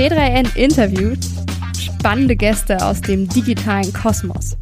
[0.00, 1.18] T3N interviewt
[1.76, 4.56] spannende Gäste aus dem digitalen Kosmos.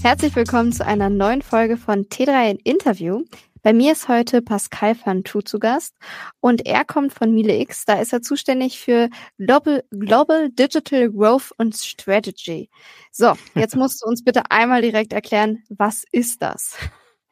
[0.00, 3.24] Herzlich willkommen zu einer neuen Folge von T3N Interview.
[3.64, 5.96] Bei mir ist heute Pascal van Tu zu Gast
[6.38, 7.84] und er kommt von Miele X.
[7.84, 12.70] Da ist er zuständig für Global, Global Digital Growth und Strategy.
[13.10, 16.76] So, jetzt musst du uns bitte einmal direkt erklären, was ist das?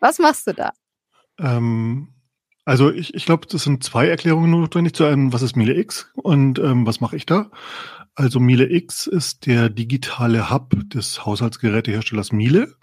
[0.01, 0.73] Was machst du da?
[1.39, 2.12] Ähm,
[2.65, 4.95] also ich, ich glaube, das sind zwei Erklärungen notwendig.
[4.95, 7.51] Zu einem, was ist Miele X und ähm, was mache ich da?
[8.15, 12.75] Also Miele X ist der digitale Hub des Haushaltsgeräteherstellers Miele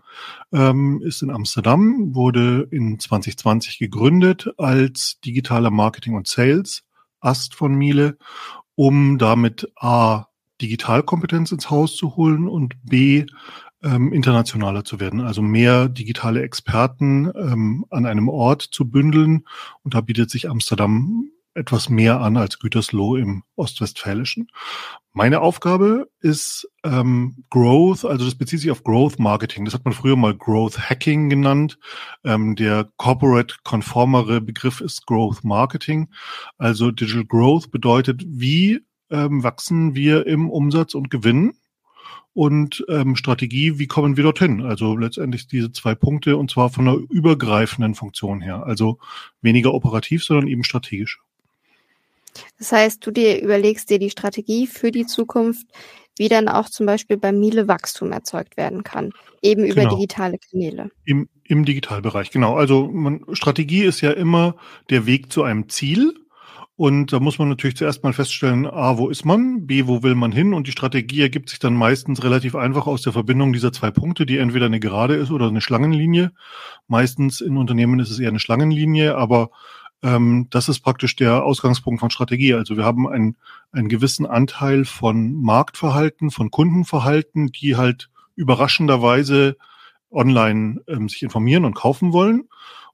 [0.52, 6.84] ähm, ist in Amsterdam, wurde in 2020 gegründet als digitaler Marketing und Sales
[7.22, 8.18] Ast von Miele,
[8.76, 10.28] um damit A,
[10.62, 13.26] Digitalkompetenz ins Haus zu holen und B,
[13.84, 19.46] ähm, internationaler zu werden, also mehr digitale Experten ähm, an einem Ort zu bündeln.
[19.84, 24.48] Und da bietet sich Amsterdam etwas mehr an als Gütersloh im Ostwestfälischen.
[25.12, 29.66] Meine Aufgabe ist ähm, Growth, also das bezieht sich auf Growth Marketing.
[29.66, 31.78] Das hat man früher mal Growth Hacking genannt.
[32.24, 36.10] Ähm, der corporate konformere Begriff ist Growth Marketing.
[36.58, 41.54] Also Digital Growth bedeutet, wie ähm, wachsen wir im Umsatz und Gewinn?
[42.34, 44.62] Und ähm, Strategie, wie kommen wir dorthin?
[44.62, 48.64] Also letztendlich diese zwei Punkte und zwar von einer übergreifenden Funktion her.
[48.66, 49.00] Also
[49.42, 51.20] weniger operativ, sondern eben strategisch.
[52.58, 55.68] Das heißt, du dir überlegst dir die Strategie für die Zukunft,
[56.18, 59.96] wie dann auch zum Beispiel bei Miele Wachstum erzeugt werden kann, eben über genau.
[59.96, 60.92] digitale Kanäle.
[61.06, 62.56] Im, Im Digitalbereich, genau.
[62.56, 64.56] Also man, Strategie ist ja immer
[64.90, 66.14] der Weg zu einem Ziel.
[66.80, 69.68] Und da muss man natürlich zuerst mal feststellen, A, wo ist man?
[69.68, 70.54] B, wo will man hin?
[70.54, 74.26] Und die Strategie ergibt sich dann meistens relativ einfach aus der Verbindung dieser zwei Punkte,
[74.26, 76.32] die entweder eine Gerade ist oder eine Schlangenlinie.
[76.88, 79.50] Meistens in Unternehmen ist es eher eine Schlangenlinie, aber
[80.04, 82.54] ähm, das ist praktisch der Ausgangspunkt von Strategie.
[82.54, 83.36] Also wir haben einen,
[83.74, 89.58] einen gewissen Anteil von Marktverhalten, von Kundenverhalten, die halt überraschenderweise
[90.12, 92.48] online ähm, sich informieren und kaufen wollen.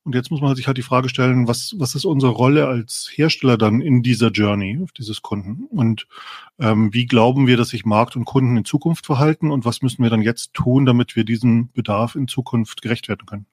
[0.05, 3.09] Und jetzt muss man sich halt die Frage stellen, was, was ist unsere Rolle als
[3.11, 5.65] Hersteller dann in dieser Journey dieses Kunden?
[5.65, 6.07] Und
[6.59, 9.49] ähm, wie glauben wir, dass sich Markt und Kunden in Zukunft verhalten?
[9.49, 13.25] Und was müssen wir dann jetzt tun, damit wir diesem Bedarf in Zukunft gerecht werden
[13.25, 13.47] können?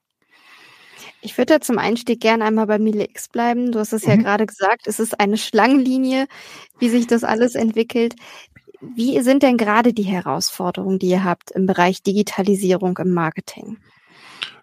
[1.21, 3.71] Ich würde da zum Einstieg gerne einmal bei Miele X bleiben.
[3.71, 4.09] Du hast es mhm.
[4.09, 6.27] ja gerade gesagt, es ist eine Schlangenlinie,
[6.77, 8.13] wie sich das alles entwickelt.
[8.79, 13.77] Wie sind denn gerade die Herausforderungen, die ihr habt im Bereich Digitalisierung im Marketing?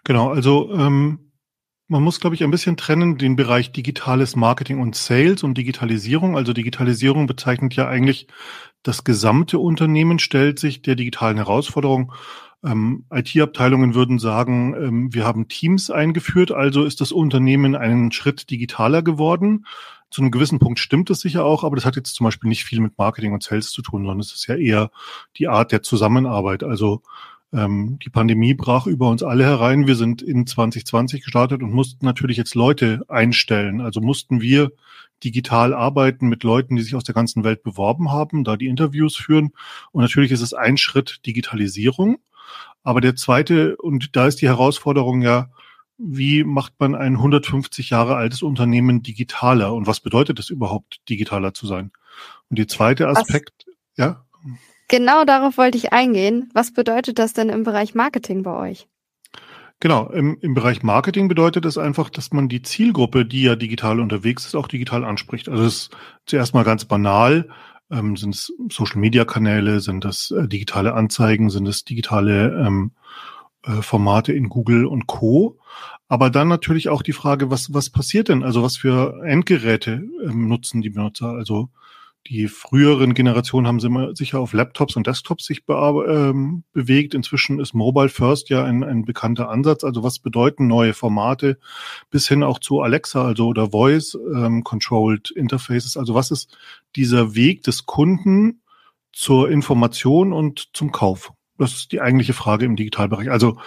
[0.04, 1.29] Genau, also ähm,
[1.90, 6.36] man muss, glaube ich, ein bisschen trennen den Bereich digitales Marketing und Sales und Digitalisierung.
[6.36, 8.28] Also Digitalisierung bezeichnet ja eigentlich
[8.84, 12.12] das gesamte Unternehmen, stellt sich der digitalen Herausforderung
[12.62, 18.50] ähm, IT-Abteilungen würden sagen, ähm, wir haben Teams eingeführt, also ist das Unternehmen einen Schritt
[18.50, 19.66] digitaler geworden.
[20.10, 22.64] Zu einem gewissen Punkt stimmt das sicher auch, aber das hat jetzt zum Beispiel nicht
[22.64, 24.90] viel mit Marketing und Sales zu tun, sondern es ist ja eher
[25.38, 26.62] die Art der Zusammenarbeit.
[26.62, 27.02] Also
[27.52, 29.86] ähm, die Pandemie brach über uns alle herein.
[29.86, 33.80] Wir sind in 2020 gestartet und mussten natürlich jetzt Leute einstellen.
[33.80, 34.72] Also mussten wir
[35.24, 39.16] digital arbeiten mit Leuten, die sich aus der ganzen Welt beworben haben, da die Interviews
[39.16, 39.52] führen.
[39.92, 42.18] Und natürlich ist es ein Schritt Digitalisierung.
[42.82, 45.50] Aber der zweite, und da ist die Herausforderung ja,
[45.98, 51.52] wie macht man ein 150 Jahre altes Unternehmen digitaler und was bedeutet es überhaupt, digitaler
[51.52, 51.92] zu sein?
[52.48, 53.74] Und die zweite Aspekt, was?
[53.96, 54.24] ja.
[54.90, 56.50] Genau darauf wollte ich eingehen.
[56.52, 58.88] Was bedeutet das denn im Bereich Marketing bei euch?
[59.78, 64.00] Genau, im, im Bereich Marketing bedeutet es einfach, dass man die Zielgruppe, die ja digital
[64.00, 65.48] unterwegs ist, auch digital anspricht.
[65.48, 65.96] Also es ist
[66.26, 67.48] zuerst mal ganz banal.
[67.88, 69.78] Ähm, sind es Social-Media-Kanäle?
[69.78, 71.50] Sind das äh, digitale Anzeigen?
[71.50, 72.90] Sind es digitale ähm,
[73.62, 75.60] äh, Formate in Google und Co.
[76.08, 78.42] Aber dann natürlich auch die Frage, was, was passiert denn?
[78.42, 81.28] Also was für Endgeräte ähm, nutzen die Benutzer?
[81.28, 81.70] Also
[82.26, 87.14] die früheren Generationen haben immer sicher auf Laptops und Desktops sich ähm, bewegt.
[87.14, 89.84] Inzwischen ist Mobile First ja ein, ein bekannter Ansatz.
[89.84, 91.58] Also was bedeuten neue Formate
[92.10, 95.96] bis hin auch zu Alexa, also oder Voice ähm, Controlled Interfaces.
[95.96, 96.56] Also was ist
[96.94, 98.62] dieser Weg des Kunden
[99.12, 101.32] zur Information und zum Kauf?
[101.56, 103.30] Das ist die eigentliche Frage im Digitalbereich.
[103.30, 103.58] Also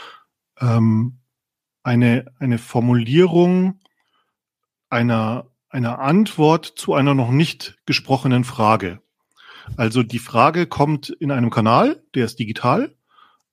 [0.61, 1.17] ähm,
[1.81, 3.79] eine, eine Formulierung
[4.89, 9.01] einer einer Antwort zu einer noch nicht gesprochenen Frage.
[9.75, 12.95] Also die Frage kommt in einem Kanal, der ist digital,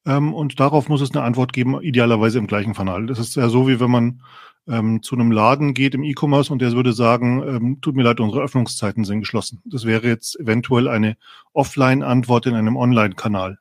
[0.05, 3.07] ähm, und darauf muss es eine Antwort geben, idealerweise im gleichen Kanal.
[3.07, 4.23] Das ist ja so, wie wenn man
[4.69, 8.21] ähm, zu einem Laden geht im E-Commerce und der würde sagen, ähm, tut mir leid,
[8.21, 9.63] unsere Öffnungszeiten sind geschlossen.
[9.65, 11.17] Das wäre jetzt eventuell eine
[11.55, 13.59] Offline-Antwort in einem Online-Kanal.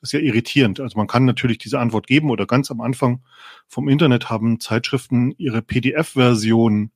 [0.00, 0.78] Das ist ja irritierend.
[0.78, 3.22] Also man kann natürlich diese Antwort geben oder ganz am Anfang
[3.66, 6.92] vom Internet haben Zeitschriften ihre PDF-Version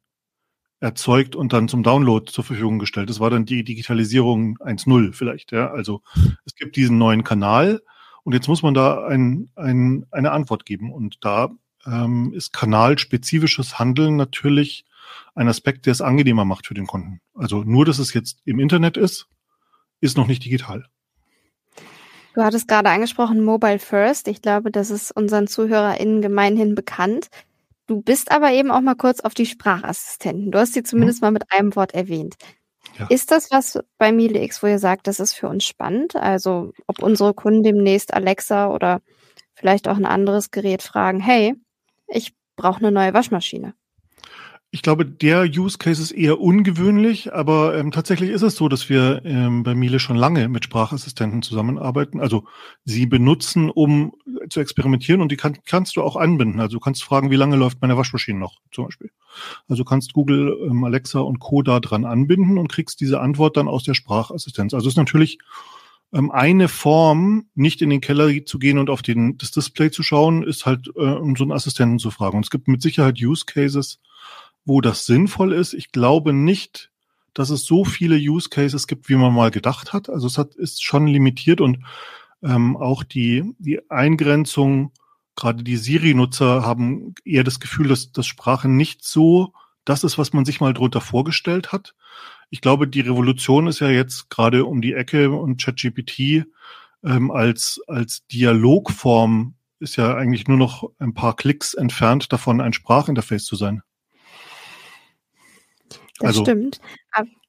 [0.83, 3.09] erzeugt und dann zum Download zur Verfügung gestellt.
[3.09, 5.53] Das war dann die Digitalisierung 1.0 vielleicht.
[5.53, 5.71] Ja?
[5.71, 6.03] Also
[6.45, 7.81] es gibt diesen neuen Kanal
[8.25, 10.93] und jetzt muss man da ein, ein, eine Antwort geben.
[10.93, 11.51] Und da
[11.87, 14.85] ähm, ist kanalspezifisches Handeln natürlich
[15.37, 17.21] ein Aspekt, der es angenehmer macht für den Kunden.
[17.35, 19.29] Also nur, dass es jetzt im Internet ist,
[20.01, 20.87] ist noch nicht digital.
[22.35, 24.27] Du hattest gerade angesprochen Mobile First.
[24.27, 27.29] Ich glaube, das ist unseren ZuhörerInnen gemeinhin bekannt.
[27.93, 30.51] Du bist aber eben auch mal kurz auf die Sprachassistenten.
[30.51, 31.27] Du hast sie zumindest mhm.
[31.27, 32.37] mal mit einem Wort erwähnt.
[32.99, 33.07] Ja.
[33.09, 36.17] Ist das was bei MileX, wo ihr sagt, das ist für uns spannend?
[36.17, 39.03] Also ob unsere Kunden demnächst Alexa oder
[39.55, 41.55] vielleicht auch ein anderes Gerät fragen, hey,
[42.07, 43.75] ich brauche eine neue Waschmaschine.
[44.75, 48.89] Ich glaube, der Use Case ist eher ungewöhnlich, aber ähm, tatsächlich ist es so, dass
[48.89, 52.23] wir ähm, bei Miele schon lange mit Sprachassistenten zusammenarbeiten.
[52.23, 52.45] Also
[52.87, 54.15] sie benutzen, um
[54.49, 56.59] zu experimentieren und die kann, kannst du auch anbinden.
[56.59, 59.11] Also du kannst fragen, wie lange läuft meine Waschmaschine noch, zum Beispiel.
[59.69, 61.61] Also kannst Google, ähm, Alexa und Co.
[61.61, 64.73] da dran anbinden und kriegst diese Antwort dann aus der Sprachassistenz.
[64.73, 65.37] Also ist natürlich
[66.15, 70.03] ähm, eine Form, nicht in den Keller zu gehen und auf den, das Display zu
[70.03, 72.39] schauen, ist halt, äh, um so einen Assistenten zu fragen.
[72.39, 73.99] Und es gibt mit Sicherheit Use Cases,
[74.65, 75.75] wo das sinnvoll ist.
[75.75, 76.91] Ich glaube nicht,
[77.35, 80.09] dass es so viele Use Cases gibt, wie man mal gedacht hat.
[80.09, 81.85] Also es hat, ist schon limitiert und
[82.43, 84.93] ähm, auch die, die Eingrenzung,
[85.37, 89.53] gerade die Siri-Nutzer haben eher das Gefühl, dass das Sprache nicht so
[89.85, 91.95] das ist, was man sich mal drunter vorgestellt hat.
[92.51, 96.45] Ich glaube, die Revolution ist ja jetzt gerade um die Ecke und ChatGPT
[97.05, 102.73] ähm, als, als Dialogform ist ja eigentlich nur noch ein paar Klicks entfernt davon, ein
[102.73, 103.83] Sprachinterface zu sein.
[106.23, 106.81] Das also, stimmt.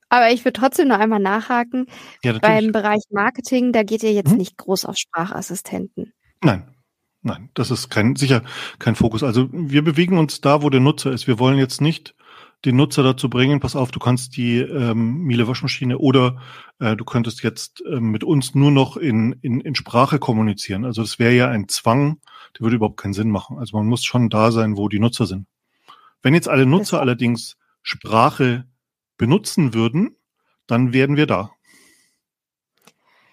[0.09, 1.87] Aber ich würde trotzdem noch einmal nachhaken.
[2.23, 4.37] Ja, Beim Bereich Marketing, da geht ihr jetzt hm?
[4.37, 6.13] nicht groß auf Sprachassistenten.
[6.41, 6.67] Nein,
[7.21, 8.43] nein, das ist kein, sicher
[8.79, 9.23] kein Fokus.
[9.23, 11.25] Also wir bewegen uns da, wo der Nutzer ist.
[11.27, 12.15] Wir wollen jetzt nicht
[12.65, 16.39] den Nutzer dazu bringen, pass auf, du kannst die ähm, Miele Waschmaschine oder
[16.79, 20.85] äh, du könntest jetzt äh, mit uns nur noch in, in, in Sprache kommunizieren.
[20.85, 22.19] Also das wäre ja ein Zwang,
[22.53, 23.57] der würde überhaupt keinen Sinn machen.
[23.57, 25.47] Also man muss schon da sein, wo die Nutzer sind.
[26.21, 28.65] Wenn jetzt alle Nutzer allerdings Sprache
[29.17, 30.15] benutzen würden,
[30.65, 31.51] dann wären wir da.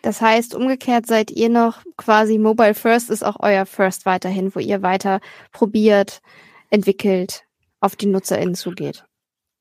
[0.03, 4.59] Das heißt, umgekehrt seid ihr noch quasi Mobile First ist auch euer First weiterhin, wo
[4.59, 5.21] ihr weiter
[5.53, 6.23] probiert,
[6.71, 7.45] entwickelt,
[7.81, 9.05] auf die NutzerInnen zugeht.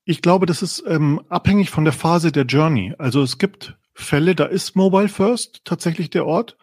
[0.04, 2.94] Ich glaube, das ist ähm, abhängig von der Phase der Journey.
[2.98, 6.56] Also es gibt Fälle, da ist Mobile First tatsächlich der Ort.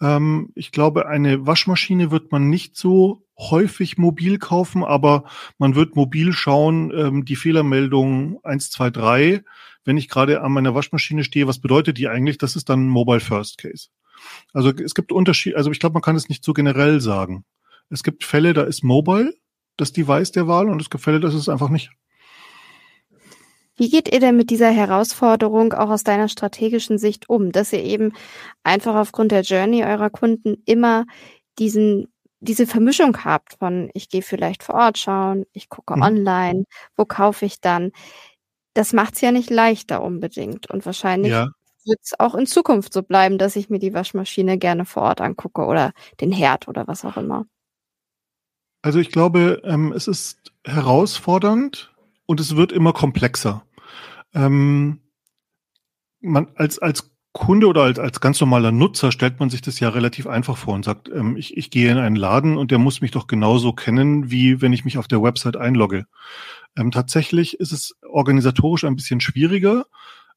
[0.00, 5.24] Ähm, ich glaube, eine Waschmaschine wird man nicht so häufig mobil kaufen, aber
[5.58, 9.44] man wird mobil schauen, ähm, die Fehlermeldung 1, 2, 3,
[9.84, 12.38] wenn ich gerade an meiner Waschmaschine stehe, was bedeutet die eigentlich?
[12.38, 13.88] Das ist dann Mobile First Case.
[14.52, 17.44] Also es gibt Unterschiede, also ich glaube, man kann es nicht so generell sagen.
[17.88, 19.34] Es gibt Fälle, da ist Mobile
[19.76, 21.90] das Device der Wahl und es gibt Fälle, das ist einfach nicht.
[23.76, 27.82] Wie geht ihr denn mit dieser Herausforderung auch aus deiner strategischen Sicht um, dass ihr
[27.82, 28.12] eben
[28.62, 31.06] einfach aufgrund der Journey eurer Kunden immer
[31.58, 32.11] diesen
[32.42, 36.02] diese Vermischung habt von, ich gehe vielleicht vor Ort schauen, ich gucke mhm.
[36.02, 36.64] online,
[36.96, 37.92] wo kaufe ich dann?
[38.74, 40.68] Das macht es ja nicht leichter unbedingt.
[40.68, 41.50] Und wahrscheinlich ja.
[41.84, 45.20] wird es auch in Zukunft so bleiben, dass ich mir die Waschmaschine gerne vor Ort
[45.20, 47.46] angucke oder den Herd oder was auch immer.
[48.82, 51.94] Also ich glaube, ähm, es ist herausfordernd
[52.26, 53.64] und es wird immer komplexer.
[54.34, 55.00] Ähm,
[56.20, 59.88] man als als Kunde oder als, als ganz normaler Nutzer stellt man sich das ja
[59.88, 63.00] relativ einfach vor und sagt, ähm, ich, ich gehe in einen Laden und der muss
[63.00, 66.06] mich doch genauso kennen, wie wenn ich mich auf der Website einlogge.
[66.76, 69.86] Ähm, tatsächlich ist es organisatorisch ein bisschen schwieriger.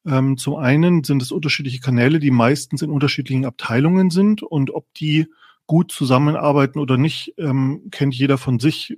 [0.05, 4.93] Ähm, zum einen sind es unterschiedliche Kanäle, die meistens in unterschiedlichen Abteilungen sind und ob
[4.93, 5.27] die
[5.67, 8.95] gut zusammenarbeiten oder nicht, ähm, kennt jeder von sich.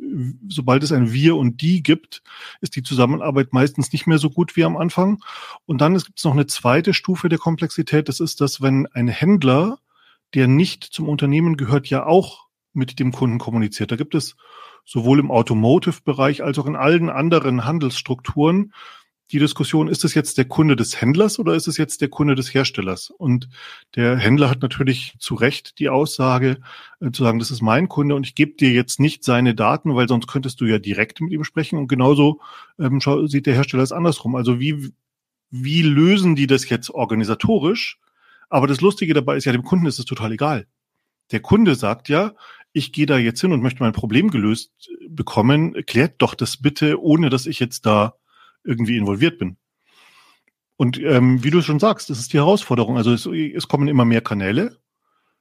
[0.48, 2.22] Sobald es ein Wir und Die gibt,
[2.62, 5.24] ist die Zusammenarbeit meistens nicht mehr so gut wie am Anfang.
[5.66, 8.10] Und dann gibt es noch eine zweite Stufe der Komplexität.
[8.10, 9.80] Das ist, dass wenn ein Händler,
[10.34, 13.92] der nicht zum Unternehmen gehört, ja auch mit dem Kunden kommuniziert.
[13.92, 14.36] Da gibt es
[14.86, 18.74] sowohl im Automotive-Bereich als auch in allen anderen Handelsstrukturen
[19.32, 22.36] die Diskussion, ist es jetzt der Kunde des Händlers oder ist es jetzt der Kunde
[22.36, 23.10] des Herstellers?
[23.10, 23.50] Und
[23.96, 26.60] der Händler hat natürlich zu Recht die Aussage
[27.02, 29.96] äh, zu sagen, das ist mein Kunde und ich gebe dir jetzt nicht seine Daten,
[29.96, 31.78] weil sonst könntest du ja direkt mit ihm sprechen.
[31.78, 32.40] Und genauso
[32.80, 34.36] ähm, sieht der Hersteller es andersrum.
[34.36, 34.94] Also wie,
[35.50, 38.00] wie lösen die das jetzt organisatorisch?
[38.50, 40.68] Aber das Lustige dabei ist ja, dem Kunden ist es total egal.
[41.32, 42.34] Der Kunde sagt ja,
[42.72, 44.72] ich gehe da jetzt hin und möchte mein Problem gelöst
[45.10, 45.74] bekommen.
[45.86, 48.16] Klärt doch das bitte, ohne dass ich jetzt da
[48.68, 49.58] irgendwie involviert bin.
[50.76, 52.98] Und ähm, wie du schon sagst, das ist die Herausforderung.
[52.98, 54.78] Also es, es kommen immer mehr Kanäle,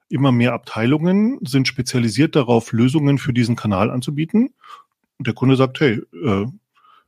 [0.08, 4.54] immer mehr Abteilungen sind spezialisiert darauf, Lösungen für diesen Kanal anzubieten.
[5.18, 6.46] Und der Kunde sagt, hey, äh,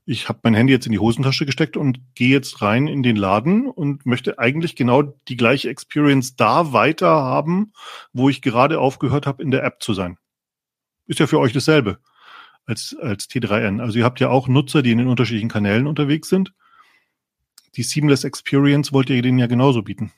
[0.05, 3.17] ich habe mein Handy jetzt in die Hosentasche gesteckt und gehe jetzt rein in den
[3.17, 7.73] Laden und möchte eigentlich genau die gleiche Experience da weiter haben,
[8.13, 10.17] wo ich gerade aufgehört habe, in der App zu sein.
[11.07, 11.99] Ist ja für euch dasselbe
[12.69, 13.81] als, als T3N.
[13.81, 16.53] Also ihr habt ja auch Nutzer, die in den unterschiedlichen Kanälen unterwegs sind.
[17.77, 20.13] Die Seamless Experience wollt ihr denen ja genauso bieten.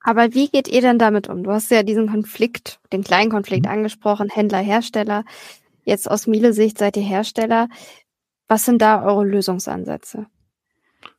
[0.00, 1.44] Aber wie geht ihr denn damit um?
[1.44, 3.72] Du hast ja diesen Konflikt, den kleinen Konflikt mhm.
[3.72, 5.24] angesprochen, Händler, Hersteller.
[5.84, 7.68] Jetzt aus Miele-Sicht seid ihr Hersteller.
[8.48, 10.26] Was sind da eure Lösungsansätze?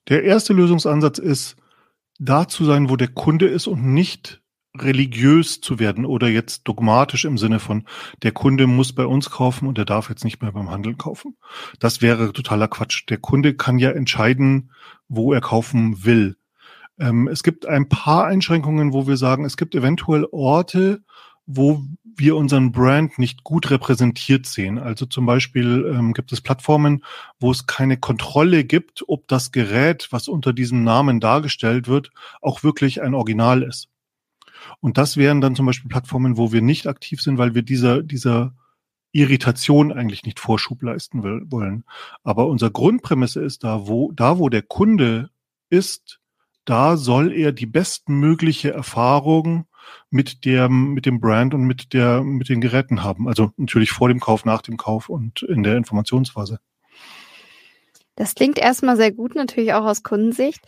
[0.09, 1.55] Der erste Lösungsansatz ist,
[2.17, 4.41] da zu sein, wo der Kunde ist und nicht
[4.79, 7.85] religiös zu werden oder jetzt dogmatisch im Sinne von,
[8.23, 11.35] der Kunde muss bei uns kaufen und er darf jetzt nicht mehr beim Handel kaufen.
[11.79, 13.05] Das wäre totaler Quatsch.
[13.09, 14.71] Der Kunde kann ja entscheiden,
[15.07, 16.37] wo er kaufen will.
[16.99, 21.01] Ähm, es gibt ein paar Einschränkungen, wo wir sagen, es gibt eventuell Orte,
[21.45, 21.83] wo
[22.17, 24.79] wir unseren Brand nicht gut repräsentiert sehen.
[24.79, 27.03] Also zum Beispiel ähm, gibt es Plattformen,
[27.39, 32.63] wo es keine Kontrolle gibt, ob das Gerät, was unter diesem Namen dargestellt wird, auch
[32.63, 33.89] wirklich ein Original ist.
[34.79, 38.03] Und das wären dann zum Beispiel Plattformen, wo wir nicht aktiv sind, weil wir dieser,
[38.03, 38.53] dieser
[39.11, 41.85] Irritation eigentlich nicht Vorschub leisten will, wollen.
[42.23, 45.29] Aber unser Grundprämisse ist da, wo, da wo der Kunde
[45.69, 46.19] ist,
[46.65, 49.67] da soll er die bestmögliche Erfahrung
[50.09, 53.27] mit der, mit dem Brand und mit der, mit den Geräten haben.
[53.27, 56.59] Also natürlich vor dem Kauf, nach dem Kauf und in der Informationsphase.
[58.15, 60.61] Das klingt erstmal sehr gut, natürlich auch aus Kundensicht.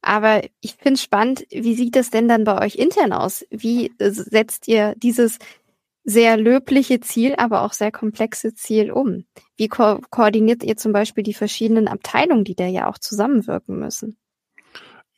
[0.00, 3.44] Aber ich finde es spannend, wie sieht es denn dann bei euch intern aus?
[3.50, 5.38] Wie äh, setzt ihr dieses
[6.04, 9.24] sehr löbliche Ziel, aber auch sehr komplexe Ziel um?
[9.56, 14.16] Wie ko koordiniert ihr zum Beispiel die verschiedenen Abteilungen, die da ja auch zusammenwirken müssen?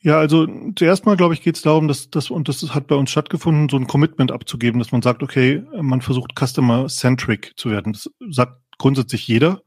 [0.01, 2.95] Ja, also zuerst mal, glaube ich, geht es darum, dass das, und das hat bei
[2.95, 7.93] uns stattgefunden, so ein Commitment abzugeben, dass man sagt, okay, man versucht Customer-Centric zu werden.
[7.93, 9.63] Das sagt grundsätzlich jeder.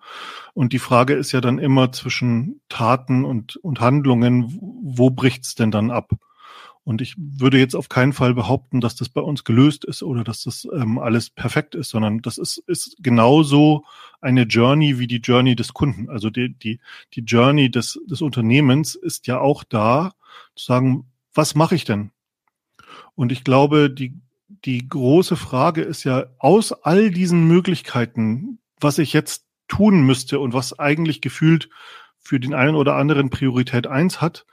[0.54, 5.72] Und die Frage ist ja dann immer zwischen Taten und, und Handlungen, wo bricht's denn
[5.72, 6.12] dann ab?
[6.84, 10.24] Und ich würde jetzt auf keinen Fall behaupten, dass das bei uns gelöst ist oder
[10.24, 13.84] dass das ähm, alles perfekt ist, sondern das ist, ist genauso
[14.22, 16.10] eine Journey wie die Journey des Kunden.
[16.10, 16.80] Also die, die,
[17.14, 20.14] die Journey des, des Unternehmens ist ja auch da,
[20.56, 22.12] zu sagen, was mache ich denn?
[23.16, 24.16] Und ich glaube, die,
[24.66, 30.54] die große Frage ist ja, aus all diesen Möglichkeiten, was ich jetzt tun müsste und
[30.54, 31.70] was eigentlich gefühlt
[32.20, 34.46] für den einen oder anderen Priorität eins hat,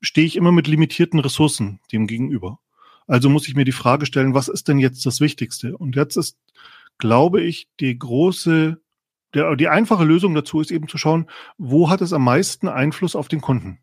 [0.00, 2.60] stehe ich immer mit limitierten Ressourcen dem gegenüber.
[3.06, 5.76] Also muss ich mir die Frage stellen, was ist denn jetzt das Wichtigste?
[5.76, 6.38] Und jetzt ist,
[6.98, 8.80] glaube ich, die große,
[9.34, 13.16] der, die einfache Lösung dazu ist eben zu schauen, wo hat es am meisten Einfluss
[13.16, 13.78] auf den Kunden?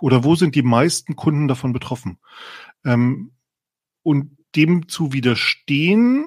[0.00, 2.18] Oder wo sind die meisten Kunden davon betroffen?
[2.84, 3.32] Ähm,
[4.02, 6.26] und dem zu widerstehen,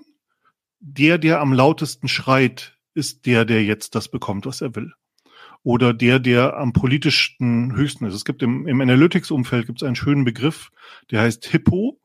[0.87, 4.93] der, der am lautesten schreit, ist der, der jetzt das bekommt, was er will
[5.63, 8.13] oder der, der am politischsten höchsten ist.
[8.13, 10.69] Es gibt im, im Analytics-Umfeld gibt es einen schönen Begriff,
[11.09, 11.99] der heißt HIPPO.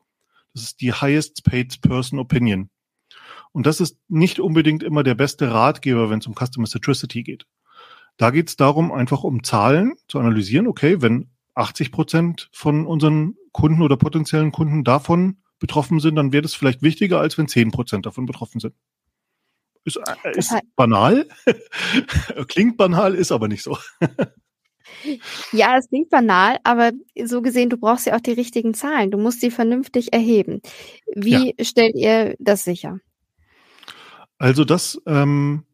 [0.53, 2.71] Das ist die Highest Paid Person Opinion.
[3.51, 7.45] Und das ist nicht unbedingt immer der beste Ratgeber, wenn es um Customer Centricity geht.
[8.17, 10.65] Da geht es darum, einfach um Zahlen zu analysieren.
[10.65, 16.41] Okay, wenn 80 Prozent von unseren Kunden oder potenziellen Kunden davon betroffen sind, dann wäre
[16.41, 18.73] das vielleicht wichtiger, als wenn 10 Prozent davon betroffen sind.
[19.85, 21.27] Ist, äh, ist banal.
[22.47, 23.77] klingt banal, ist aber nicht so.
[25.53, 26.91] ja, es klingt banal, aber
[27.23, 29.11] so gesehen, du brauchst ja auch die richtigen Zahlen.
[29.11, 30.61] Du musst sie vernünftig erheben.
[31.15, 31.65] Wie ja.
[31.65, 32.99] stellt ihr das sicher?
[34.37, 35.65] Also das ähm,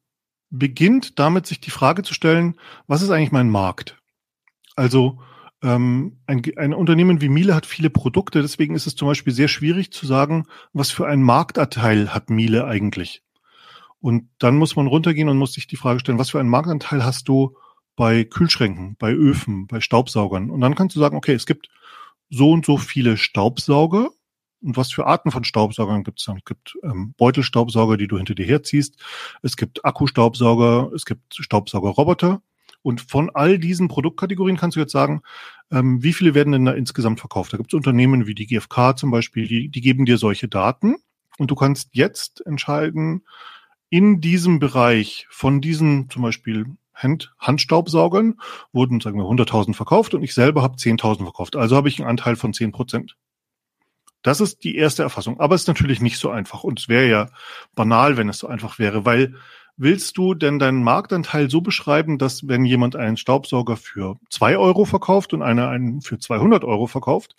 [0.49, 3.97] beginnt damit, sich die Frage zu stellen, was ist eigentlich mein Markt?
[4.75, 5.19] Also
[5.63, 9.47] ähm, ein, ein Unternehmen wie Miele hat viele Produkte, deswegen ist es zum Beispiel sehr
[9.47, 13.23] schwierig zu sagen, was für einen Marktanteil hat Miele eigentlich.
[13.99, 17.03] Und dann muss man runtergehen und muss sich die Frage stellen, was für einen Marktanteil
[17.03, 17.57] hast du
[17.95, 20.51] bei Kühlschränken, bei Öfen, bei Staubsaugern?
[20.51, 21.69] Und dann kannst du sagen, okay, es gibt
[22.29, 24.09] so und so viele Staubsauger.
[24.61, 26.37] Und was für Arten von Staubsaugern gibt es dann?
[26.37, 28.95] Es gibt ähm, Beutelstaubsauger, die du hinter dir herziehst.
[29.41, 32.41] Es gibt Akkustaubsauger, es gibt Staubsaugerroboter.
[32.81, 35.21] Und von all diesen Produktkategorien kannst du jetzt sagen,
[35.71, 37.53] ähm, wie viele werden denn da insgesamt verkauft?
[37.53, 40.95] Da gibt es Unternehmen wie die GfK zum Beispiel, die, die geben dir solche Daten.
[41.37, 43.25] Und du kannst jetzt entscheiden,
[43.89, 48.35] in diesem Bereich von diesen zum Beispiel Hand, Handstaubsaugern
[48.73, 51.55] wurden, sagen wir, 100.000 verkauft und ich selber habe 10.000 verkauft.
[51.55, 53.15] Also habe ich einen Anteil von 10 Prozent.
[54.23, 55.39] Das ist die erste Erfassung.
[55.39, 56.63] Aber es ist natürlich nicht so einfach.
[56.63, 57.29] Und es wäre ja
[57.75, 59.35] banal, wenn es so einfach wäre, weil
[59.77, 64.85] willst du denn deinen Marktanteil so beschreiben, dass wenn jemand einen Staubsauger für zwei Euro
[64.85, 67.35] verkauft und einer einen für 200 Euro verkauft,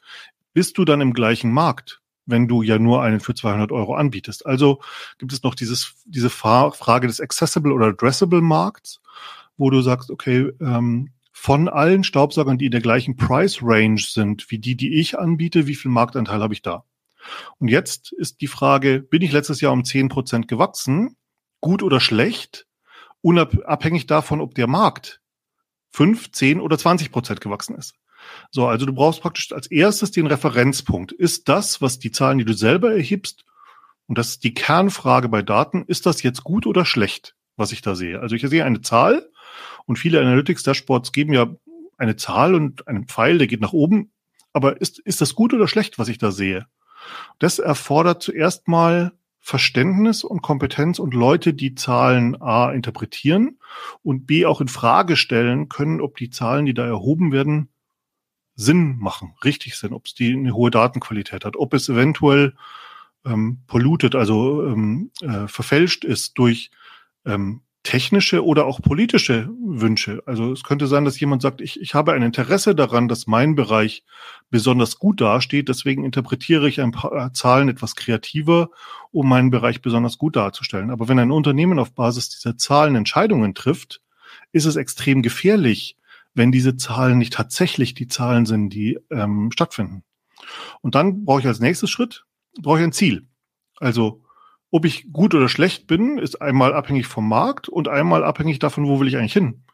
[0.54, 2.00] bist du dann im gleichen Markt?
[2.28, 4.44] wenn du ja nur einen für 200 Euro anbietest.
[4.44, 4.80] Also
[5.16, 9.00] gibt es noch dieses, diese Frage des Accessible oder Addressable Markts.
[9.56, 14.50] wo du sagst, okay, ähm, von allen Staubsaugern, die in der gleichen Price Range sind,
[14.50, 16.84] wie die, die ich anbiete, wie viel Marktanteil habe ich da?
[17.58, 21.16] Und jetzt ist die Frage, bin ich letztes Jahr um zehn Prozent gewachsen?
[21.60, 22.66] Gut oder schlecht?
[23.20, 25.20] Unabhängig davon, ob der Markt
[25.90, 27.94] fünf, zehn oder zwanzig Prozent gewachsen ist.
[28.50, 31.12] So, also du brauchst praktisch als erstes den Referenzpunkt.
[31.12, 33.44] Ist das, was die Zahlen, die du selber erhebst,
[34.06, 37.82] und das ist die Kernfrage bei Daten, ist das jetzt gut oder schlecht, was ich
[37.82, 38.20] da sehe?
[38.20, 39.28] Also ich sehe eine Zahl
[39.86, 41.48] und viele Analytics-Dashboards geben ja
[41.96, 44.12] eine Zahl und einen Pfeil, der geht nach oben.
[44.52, 46.66] Aber ist, ist das gut oder schlecht, was ich da sehe?
[47.38, 53.58] Das erfordert zuerst mal Verständnis und Kompetenz und Leute, die Zahlen A interpretieren
[54.02, 57.70] und B auch in Frage stellen können, ob die Zahlen, die da erhoben werden,
[58.54, 62.54] Sinn machen, richtig sind, ob es die eine hohe Datenqualität hat, ob es eventuell
[63.24, 66.70] ähm, polluted, also ähm, äh, verfälscht ist durch
[67.24, 70.22] ähm, technische oder auch politische Wünsche.
[70.26, 73.54] Also es könnte sein, dass jemand sagt, ich, ich habe ein Interesse daran, dass mein
[73.54, 74.04] Bereich
[74.50, 78.68] besonders gut dasteht, deswegen interpretiere ich ein paar Zahlen etwas kreativer,
[79.10, 80.90] um meinen Bereich besonders gut darzustellen.
[80.90, 84.02] Aber wenn ein Unternehmen auf Basis dieser Zahlen Entscheidungen trifft,
[84.52, 85.96] ist es extrem gefährlich,
[86.34, 90.02] wenn diese Zahlen nicht tatsächlich die Zahlen sind, die ähm, stattfinden.
[90.82, 92.26] Und dann brauche ich als nächstes Schritt
[92.60, 93.26] brauche ich ein Ziel.
[93.78, 94.20] Also,
[94.70, 98.86] ob ich gut oder schlecht bin, ist einmal abhängig vom Markt und einmal abhängig davon,
[98.86, 99.64] wo will ich eigentlich hin.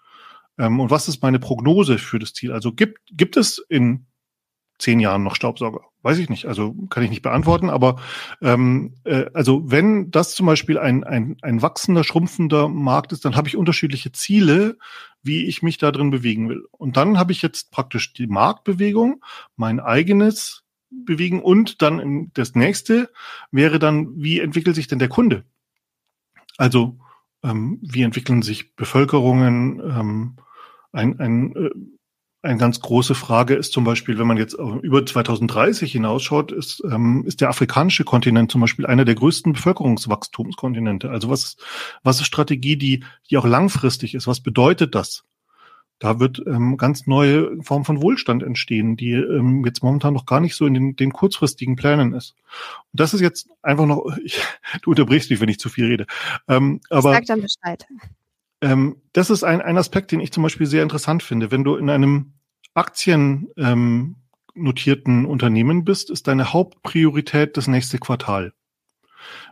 [0.59, 2.53] Ähm, und was ist meine Prognose für das Ziel?
[2.53, 4.07] Also gibt, gibt es in
[4.79, 5.81] zehn Jahren noch Staubsauger?
[6.03, 6.47] Weiß ich nicht.
[6.47, 7.71] Also kann ich nicht beantworten.
[7.71, 8.01] Aber
[8.43, 13.37] ähm, äh, also wenn das zum Beispiel ein, ein, ein wachsender, schrumpfender Markt ist, dann
[13.37, 14.77] habe ich unterschiedliche Ziele,
[15.23, 16.65] wie ich mich da drin bewegen will.
[16.71, 19.25] Und dann habe ich jetzt praktisch die Marktbewegung,
[19.57, 20.64] mein eigenes
[21.05, 23.11] bewegen und dann das nächste
[23.51, 25.45] wäre dann, wie entwickelt sich denn der Kunde?
[26.57, 26.99] Also
[27.43, 29.81] ähm, wie entwickeln sich Bevölkerungen?
[29.81, 30.37] Ähm,
[30.93, 31.71] ein, ein, äh,
[32.43, 37.25] eine ganz große Frage ist zum Beispiel, wenn man jetzt über 2030 hinausschaut, ist, ähm,
[37.27, 41.11] ist der afrikanische Kontinent zum Beispiel einer der größten Bevölkerungswachstumskontinente.
[41.11, 41.57] Also was,
[42.03, 44.27] was ist Strategie, die, die auch langfristig ist?
[44.27, 45.25] Was bedeutet das?
[45.99, 50.41] Da wird ähm, ganz neue Form von Wohlstand entstehen, die ähm, jetzt momentan noch gar
[50.41, 52.35] nicht so in den, den kurzfristigen Plänen ist.
[52.93, 54.43] Und das ist jetzt einfach noch, ich,
[54.83, 56.07] du unterbrichst mich, wenn ich zu viel rede.
[56.49, 57.87] Ähm, aber, Sag dann Bescheid.
[58.61, 61.51] Ähm, das ist ein, ein Aspekt, den ich zum Beispiel sehr interessant finde.
[61.51, 62.33] Wenn du in einem
[62.75, 64.17] Aktien ähm,
[64.55, 68.53] notierten Unternehmen bist, ist deine Hauptpriorität das nächste Quartal.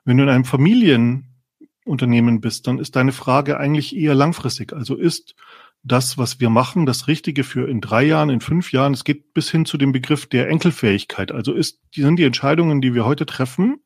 [0.05, 4.73] Wenn du in einem Familienunternehmen bist, dann ist deine Frage eigentlich eher langfristig.
[4.73, 5.35] Also ist
[5.85, 8.95] das, was wir machen, das Richtige für in drei Jahren, in fünf Jahren.
[8.95, 11.33] Es geht bis hin zu dem Begriff der Enkelfähigkeit.
[11.33, 13.83] Also ist, sind die Entscheidungen, die wir heute treffen,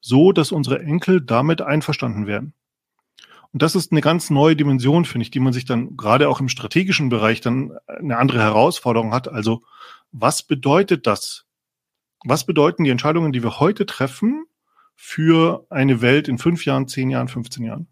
[0.00, 2.52] so, dass unsere Enkel damit einverstanden werden.
[3.52, 6.40] Und das ist eine ganz neue Dimension, finde ich, die man sich dann gerade auch
[6.40, 9.28] im strategischen Bereich dann eine andere Herausforderung hat.
[9.28, 9.62] Also
[10.12, 11.46] was bedeutet das?
[12.24, 14.44] Was bedeuten die Entscheidungen, die wir heute treffen
[14.96, 17.88] für eine Welt in fünf Jahren, zehn Jahren, 15 Jahren?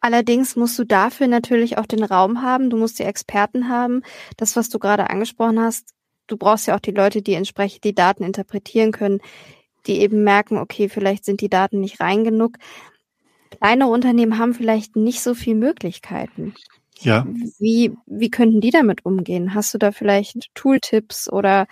[0.00, 4.02] Allerdings musst du dafür natürlich auch den Raum haben, du musst die Experten haben.
[4.36, 5.94] Das, was du gerade angesprochen hast,
[6.26, 9.20] du brauchst ja auch die Leute, die entsprechend die Daten interpretieren können,
[9.86, 12.56] die eben merken, okay, vielleicht sind die Daten nicht rein genug.
[13.50, 16.54] Kleine Unternehmen haben vielleicht nicht so viel Möglichkeiten.
[17.00, 17.26] Ja.
[17.58, 19.54] Wie, wie könnten die damit umgehen?
[19.54, 21.66] Hast du da vielleicht Tooltips oder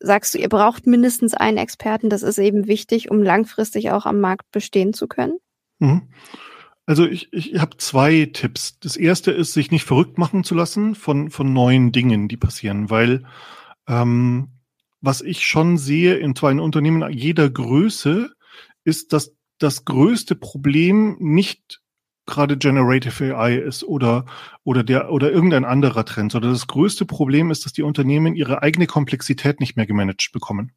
[0.00, 2.10] sagst du, ihr braucht mindestens einen Experten?
[2.10, 5.38] Das ist eben wichtig, um langfristig auch am Markt bestehen zu können?
[5.78, 6.02] Mhm.
[6.86, 8.78] Also ich, ich habe zwei Tipps.
[8.80, 12.90] Das erste ist, sich nicht verrückt machen zu lassen von, von neuen Dingen, die passieren,
[12.90, 13.24] weil
[13.86, 14.48] ähm,
[15.00, 18.32] was ich schon sehe in zwei Unternehmen jeder Größe,
[18.84, 21.80] ist, dass das größte Problem nicht
[22.26, 24.26] gerade Generative AI ist oder,
[24.64, 28.62] oder der, oder irgendein anderer Trend, sondern das größte Problem ist, dass die Unternehmen ihre
[28.62, 30.72] eigene Komplexität nicht mehr gemanagt bekommen.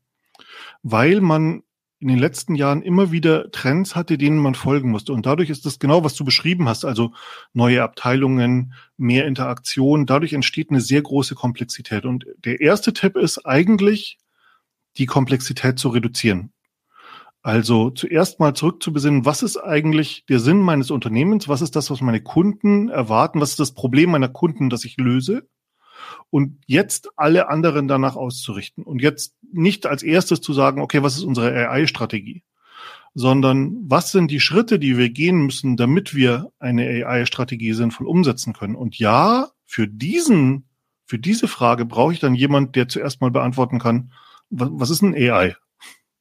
[0.81, 1.63] Weil man
[1.99, 5.13] in den letzten Jahren immer wieder Trends hatte, denen man folgen musste.
[5.13, 7.13] Und dadurch ist das genau, was du beschrieben hast, also
[7.53, 10.05] neue Abteilungen, mehr Interaktion.
[10.05, 12.05] Dadurch entsteht eine sehr große Komplexität.
[12.05, 14.17] Und der erste Tipp ist eigentlich,
[14.97, 16.51] die Komplexität zu reduzieren.
[17.41, 21.47] Also zuerst mal zurück zu besinnen, was ist eigentlich der Sinn meines Unternehmens?
[21.47, 23.39] Was ist das, was meine Kunden erwarten?
[23.39, 25.47] Was ist das Problem meiner Kunden, das ich löse?
[26.29, 31.15] Und jetzt alle anderen danach auszurichten und jetzt nicht als erstes zu sagen, okay, was
[31.15, 32.43] ist unsere AI-Strategie,
[33.13, 38.53] sondern was sind die Schritte, die wir gehen müssen, damit wir eine AI-Strategie sinnvoll umsetzen
[38.53, 38.75] können.
[38.75, 40.67] Und ja, für diesen,
[41.05, 44.11] für diese Frage brauche ich dann jemand, der zuerst mal beantworten kann,
[44.49, 45.55] was, ist ein AI?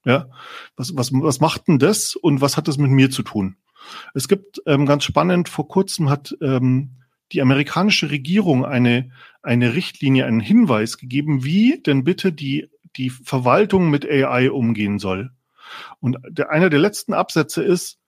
[0.04, 0.28] Ja,
[0.76, 3.56] was, was, was macht denn das und was hat das mit mir zu tun?
[4.14, 6.90] Es gibt ähm, ganz spannend, vor kurzem hat ähm,
[7.32, 9.10] die amerikanische Regierung eine,
[9.44, 15.30] eine Richtlinie, einen Hinweis gegeben, wie denn bitte die, die Verwaltung mit AI umgehen soll.
[16.00, 17.98] Und der, einer der letzten Absätze ist,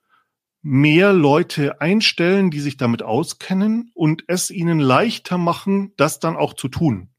[0.61, 6.53] mehr Leute einstellen, die sich damit auskennen und es ihnen leichter machen, das dann auch
[6.53, 7.09] zu tun.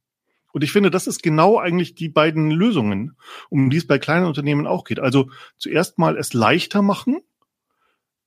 [0.52, 3.16] Und ich finde, das ist genau eigentlich die beiden Lösungen,
[3.48, 4.98] um die es bei kleinen Unternehmen auch geht.
[4.98, 7.20] Also zuerst mal es leichter machen,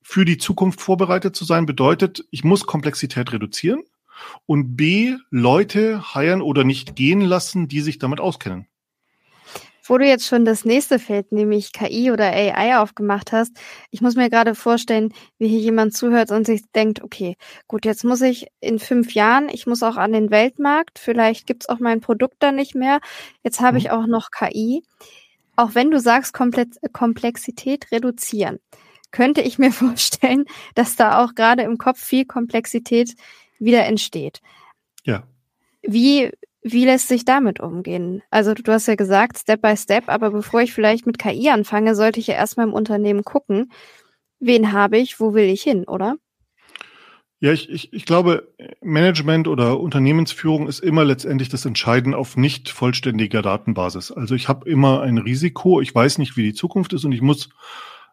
[0.02, 3.84] für die Zukunft vorbereitet zu sein, bedeutet, ich muss Komplexität reduzieren
[4.46, 8.68] und B, Leute heiern oder nicht gehen lassen, die sich damit auskennen.
[9.84, 13.52] Wo du jetzt schon das nächste Feld, nämlich KI oder AI aufgemacht hast,
[13.90, 17.36] ich muss mir gerade vorstellen, wie hier jemand zuhört und sich denkt, okay,
[17.68, 21.68] gut, jetzt muss ich in fünf Jahren, ich muss auch an den Weltmarkt, vielleicht gibt's
[21.68, 23.00] auch mein Produkt da nicht mehr,
[23.44, 23.78] jetzt habe mhm.
[23.80, 24.84] ich auch noch KI.
[25.56, 28.60] Auch wenn du sagst, Komplexität reduzieren,
[29.12, 33.16] könnte ich mir vorstellen, dass da auch gerade im Kopf viel Komplexität
[33.62, 34.42] wieder entsteht.
[35.04, 35.24] Ja.
[35.82, 38.22] Wie, wie lässt sich damit umgehen?
[38.30, 41.96] Also du hast ja gesagt, Step by Step, aber bevor ich vielleicht mit KI anfange,
[41.96, 43.72] sollte ich ja erstmal im Unternehmen gucken,
[44.40, 46.18] wen habe ich, wo will ich hin, oder?
[47.40, 52.70] Ja, ich, ich, ich glaube, Management oder Unternehmensführung ist immer letztendlich das Entscheiden auf nicht
[52.70, 54.12] vollständiger Datenbasis.
[54.12, 57.22] Also ich habe immer ein Risiko, ich weiß nicht, wie die Zukunft ist und ich
[57.22, 57.50] muss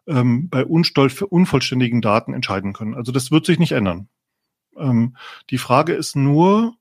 [0.07, 2.95] ähm, bei unvollständigen Daten entscheiden können.
[2.95, 4.09] Also das wird sich nicht ändern.
[4.77, 5.15] Ähm,
[5.49, 6.75] die Frage ist nur,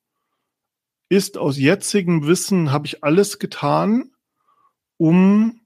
[1.08, 4.10] ist aus jetzigem Wissen, habe ich alles getan,
[4.96, 5.60] um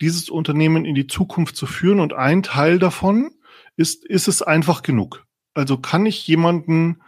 [0.00, 3.30] dieses Unternehmen in die Zukunft zu führen und ein Teil davon
[3.76, 5.26] ist, ist es einfach genug.
[5.54, 7.02] Also kann ich jemanden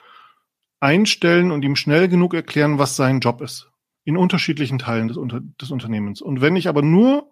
[0.80, 3.70] einstellen und ihm schnell genug erklären, was sein Job ist.
[4.04, 6.20] In unterschiedlichen Teilen des, Unter des Unternehmens.
[6.20, 7.30] Und wenn ich aber nur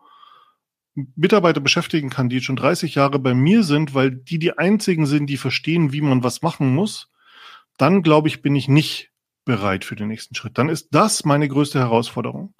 [0.95, 5.27] Mitarbeiter beschäftigen kann, die schon 30 Jahre bei mir sind, weil die die einzigen sind,
[5.27, 7.11] die verstehen, wie man was machen muss,
[7.81, 9.11] dann glaube ich, bin ich nicht
[9.45, 10.59] bereit für den nächsten Schritt.
[10.59, 12.55] Dann ist das meine größte Herausforderung,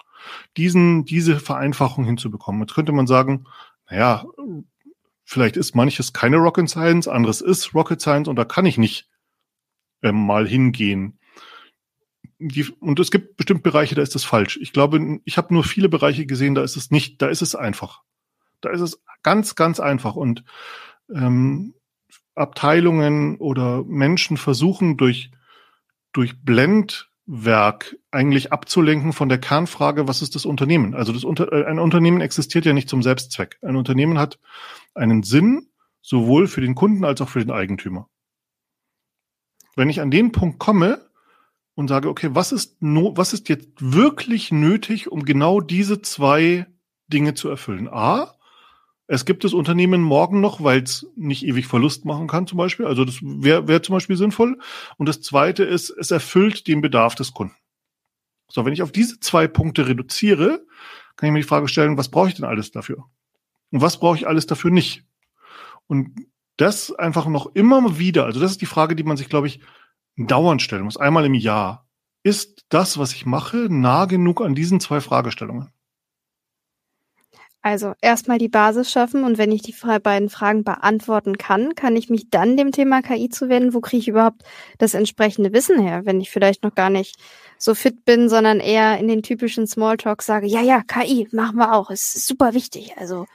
[0.57, 2.61] diesen, diese Vereinfachung hinzubekommen.
[2.61, 3.45] Jetzt könnte man sagen,
[3.89, 4.25] naja,
[5.23, 9.09] vielleicht ist manches keine Rocket Science, anderes ist Rocket Science und da kann ich nicht
[10.01, 11.19] ähm, mal hingehen.
[12.39, 14.57] Die, und es gibt bestimmt Bereiche, da ist das falsch.
[14.61, 17.53] Ich glaube, ich habe nur viele Bereiche gesehen, da ist es nicht, da ist es
[17.53, 18.01] einfach.
[18.61, 20.15] Da ist es ganz, ganz einfach.
[20.15, 20.43] Und
[21.13, 21.75] ähm,
[22.35, 25.31] Abteilungen oder Menschen versuchen durch
[26.13, 30.93] durch Blendwerk eigentlich abzulenken von der Kernfrage, was ist das Unternehmen?
[30.93, 33.57] Also das Unter äh, ein Unternehmen existiert ja nicht zum Selbstzweck.
[33.61, 34.39] Ein Unternehmen hat
[34.93, 35.67] einen Sinn,
[36.01, 38.09] sowohl für den Kunden als auch für den Eigentümer.
[39.75, 41.09] Wenn ich an den Punkt komme
[41.75, 46.67] und sage, okay, was ist, no, was ist jetzt wirklich nötig, um genau diese zwei
[47.07, 47.87] Dinge zu erfüllen?
[47.87, 48.35] A,
[49.11, 52.85] es gibt das Unternehmen morgen noch, weil es nicht ewig Verlust machen kann, zum Beispiel.
[52.85, 54.57] Also das wäre wär zum Beispiel sinnvoll.
[54.95, 57.53] Und das zweite ist, es erfüllt den Bedarf des Kunden.
[58.47, 60.65] So, wenn ich auf diese zwei Punkte reduziere,
[61.17, 63.03] kann ich mir die Frage stellen, was brauche ich denn alles dafür?
[63.71, 65.03] Und was brauche ich alles dafür nicht?
[65.87, 66.11] Und
[66.55, 69.59] das einfach noch immer wieder, also das ist die Frage, die man sich, glaube ich,
[70.15, 71.85] dauernd stellen muss, einmal im Jahr.
[72.23, 75.73] Ist das, was ich mache, nah genug an diesen zwei Fragestellungen?
[77.63, 82.09] Also erstmal die Basis schaffen und wenn ich die beiden Fragen beantworten kann, kann ich
[82.09, 83.75] mich dann dem Thema KI zuwenden.
[83.75, 84.43] Wo kriege ich überhaupt
[84.79, 87.17] das entsprechende Wissen her, wenn ich vielleicht noch gar nicht
[87.59, 91.73] so fit bin, sondern eher in den typischen Smalltalk sage, ja, ja, KI machen wir
[91.73, 92.93] auch, ist super wichtig.
[92.97, 93.27] Also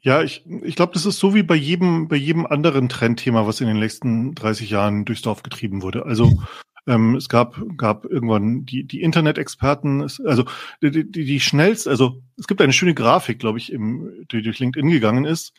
[0.00, 3.62] ja, ich, ich glaube, das ist so wie bei jedem, bei jedem anderen Trendthema, was
[3.62, 6.04] in den letzten 30 Jahren durchs Dorf getrieben wurde.
[6.04, 6.42] Also
[6.86, 10.44] ähm, es gab, gab irgendwann die, die Internet-Experten, also
[10.82, 14.58] die, die, die schnellst, also es gibt eine schöne Grafik, glaube ich, im, die durch
[14.58, 15.54] LinkedIn gegangen ist.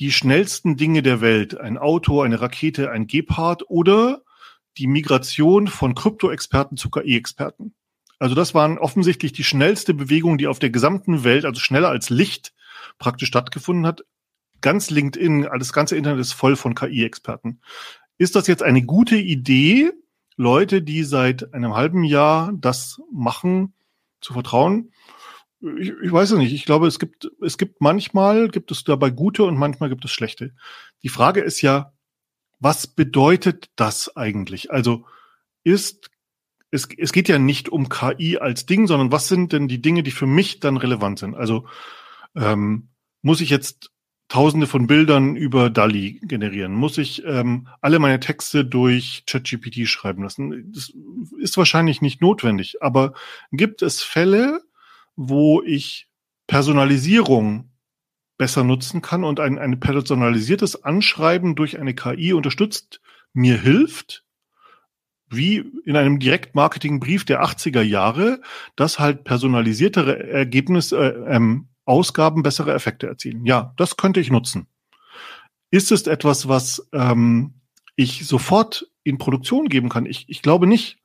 [0.00, 4.22] Die schnellsten Dinge der Welt, ein Auto, eine Rakete, ein Gepard oder
[4.76, 7.74] die Migration von Krypto-Experten zu KI-Experten.
[8.20, 12.10] Also das waren offensichtlich die schnellste Bewegung, die auf der gesamten Welt, also schneller als
[12.10, 12.52] Licht
[12.98, 14.04] praktisch stattgefunden hat.
[14.60, 17.60] Ganz LinkedIn, das ganze Internet ist voll von KI-Experten.
[18.18, 19.92] Ist das jetzt eine gute Idee,
[20.38, 23.74] Leute, die seit einem halben Jahr das machen,
[24.20, 24.92] zu vertrauen.
[25.60, 26.52] Ich, ich weiß es nicht.
[26.52, 30.12] Ich glaube, es gibt, es gibt manchmal, gibt es dabei gute und manchmal gibt es
[30.12, 30.54] schlechte.
[31.02, 31.92] Die Frage ist ja,
[32.60, 34.70] was bedeutet das eigentlich?
[34.70, 35.04] Also
[35.64, 36.08] ist,
[36.70, 40.04] es, es geht ja nicht um KI als Ding, sondern was sind denn die Dinge,
[40.04, 41.34] die für mich dann relevant sind?
[41.34, 41.66] Also
[42.36, 42.90] ähm,
[43.22, 43.90] muss ich jetzt
[44.28, 46.74] Tausende von Bildern über DALI generieren?
[46.74, 50.70] Muss ich ähm, alle meine Texte durch ChatGPT schreiben lassen?
[50.72, 50.92] Das
[51.40, 53.14] ist wahrscheinlich nicht notwendig, aber
[53.52, 54.62] gibt es Fälle,
[55.16, 56.08] wo ich
[56.46, 57.70] Personalisierung
[58.38, 63.00] besser nutzen kann und ein, ein personalisiertes Anschreiben durch eine KI unterstützt,
[63.32, 64.24] mir hilft,
[65.30, 68.40] wie in einem Direktmarketingbrief der 80er Jahre,
[68.76, 73.44] dass halt personalisiertere Ergebnisse, äh, ähm, Ausgaben bessere Effekte erzielen.
[73.46, 74.68] Ja, das könnte ich nutzen.
[75.70, 77.60] Ist es etwas, was ähm,
[77.96, 80.06] ich sofort in Produktion geben kann?
[80.06, 80.98] Ich, ich glaube nicht.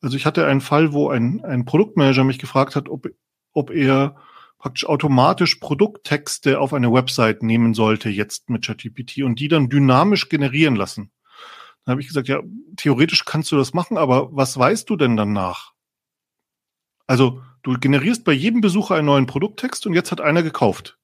[0.00, 3.08] Also ich hatte einen Fall, wo ein, ein Produktmanager mich gefragt hat, ob,
[3.52, 4.16] ob er
[4.58, 10.28] praktisch automatisch Produkttexte auf eine Website nehmen sollte jetzt mit ChatGPT und die dann dynamisch
[10.28, 11.10] generieren lassen.
[11.84, 12.40] Dann habe ich gesagt, ja,
[12.76, 15.72] theoretisch kannst du das machen, aber was weißt du denn danach?
[17.06, 20.96] Also du generierst bei jedem Besucher einen neuen Produkttext und jetzt hat einer gekauft.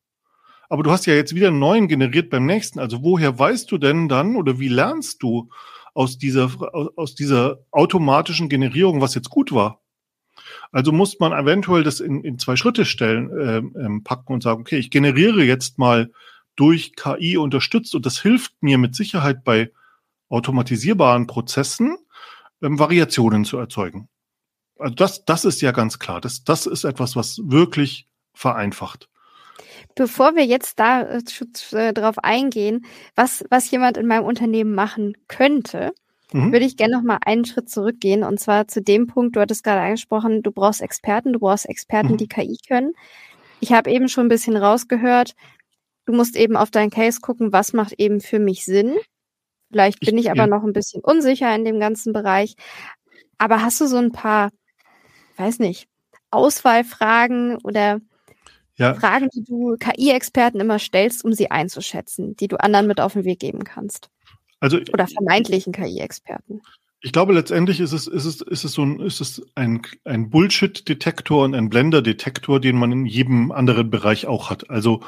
[0.69, 2.79] Aber du hast ja jetzt wieder einen neuen generiert beim nächsten.
[2.79, 5.51] Also woher weißt du denn dann oder wie lernst du
[5.95, 6.51] aus dieser,
[6.97, 9.81] aus dieser automatischen Generierung, was jetzt gut war?
[10.71, 14.61] Also muss man eventuell das in, in zwei Schritte stellen, äh, ähm, packen und sagen,
[14.61, 16.13] okay, ich generiere jetzt mal
[16.55, 19.73] durch KI unterstützt und das hilft mir mit Sicherheit bei
[20.29, 21.97] automatisierbaren Prozessen
[22.63, 24.09] ähm, Variationen zu erzeugen.
[24.81, 26.21] Also das, das ist ja ganz klar.
[26.21, 29.09] Das, das ist etwas, was wirklich vereinfacht.
[29.95, 31.23] Bevor wir jetzt da äh,
[31.73, 32.85] äh drauf eingehen,
[33.17, 35.93] was, was jemand in meinem Unternehmen machen könnte,
[36.33, 36.53] mhm.
[36.53, 39.65] würde ich gerne noch mal einen Schritt zurückgehen und zwar zu dem Punkt, du hattest
[39.65, 42.17] gerade angesprochen, du brauchst Experten, du brauchst Experten, mhm.
[42.17, 42.93] die KI können.
[43.61, 45.35] Ich habe eben schon ein bisschen rausgehört,
[46.07, 48.97] du musst eben auf deinen Case gucken, was macht eben für mich Sinn.
[49.71, 50.47] Vielleicht bin ich, ich aber ja.
[50.47, 52.57] noch ein bisschen unsicher in dem ganzen Bereich.
[53.39, 54.51] Aber hast du so ein paar,
[55.41, 55.89] weiß nicht,
[56.31, 58.01] Auswahlfragen oder
[58.77, 58.95] ja.
[58.95, 63.25] Fragen, die du KI-Experten immer stellst, um sie einzuschätzen, die du anderen mit auf den
[63.25, 64.11] Weg geben kannst?
[64.61, 66.61] Also, Oder vermeintlichen KI-Experten.
[67.03, 70.29] Ich glaube, letztendlich ist es, ist es, ist es so ein, ist es ein, ein
[70.29, 74.69] Bullshit-Detektor und ein Blender-Detektor, den man in jedem anderen Bereich auch hat.
[74.69, 75.03] Also,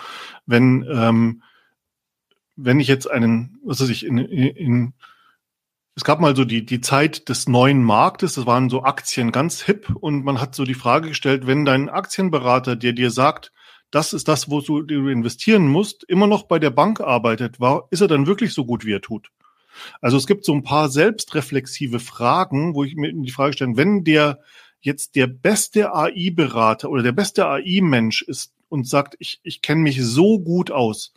[0.46, 1.42] wenn, ähm,
[2.56, 4.92] wenn ich jetzt einen, was weiß ich, in, in, in
[5.94, 9.62] es gab mal so die, die Zeit des neuen Marktes, das waren so Aktien ganz
[9.62, 13.52] hip und man hat so die Frage gestellt, wenn dein Aktienberater, der dir sagt,
[13.90, 18.00] das ist das, wo du, investieren musst, immer noch bei der Bank arbeitet, war, ist
[18.00, 19.28] er dann wirklich so gut, wie er tut?
[20.00, 24.02] Also es gibt so ein paar selbstreflexive Fragen, wo ich mir die Frage stelle, wenn
[24.02, 24.40] der
[24.80, 30.02] jetzt der beste AI-Berater oder der beste AI-Mensch ist und sagt, ich, ich kenne mich
[30.02, 31.12] so gut aus,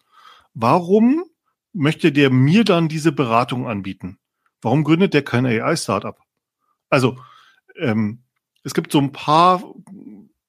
[0.54, 1.24] warum
[1.72, 4.20] möchte der mir dann diese Beratung anbieten?
[4.66, 6.18] Warum gründet der kein AI-Startup?
[6.90, 7.20] Also
[7.78, 8.24] ähm,
[8.64, 9.64] es gibt so ein paar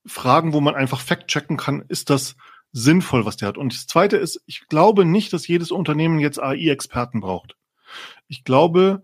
[0.07, 2.35] Fragen, wo man einfach fact-checken kann, ist das
[2.73, 3.59] sinnvoll, was der hat.
[3.59, 7.57] Und das Zweite ist, ich glaube nicht, dass jedes Unternehmen jetzt AI-Experten braucht.
[8.27, 9.03] Ich glaube,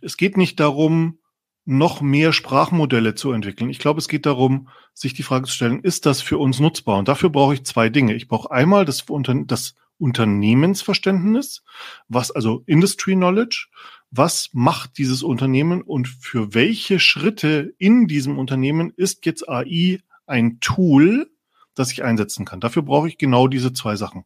[0.00, 1.20] es geht nicht darum,
[1.64, 3.70] noch mehr Sprachmodelle zu entwickeln.
[3.70, 6.98] Ich glaube, es geht darum, sich die Frage zu stellen, ist das für uns nutzbar?
[6.98, 8.14] Und dafür brauche ich zwei Dinge.
[8.14, 9.04] Ich brauche einmal das,
[9.46, 11.62] das Unternehmensverständnis,
[12.08, 13.68] was also Industry Knowledge,
[14.10, 20.58] was macht dieses Unternehmen und für welche Schritte in diesem Unternehmen ist jetzt AI ein
[20.60, 21.30] Tool,
[21.74, 22.60] das ich einsetzen kann.
[22.60, 24.24] Dafür brauche ich genau diese zwei Sachen.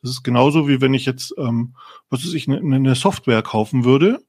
[0.00, 1.74] Das ist genauso wie wenn ich jetzt, ähm,
[2.10, 4.24] was weiß ich, eine, eine Software kaufen würde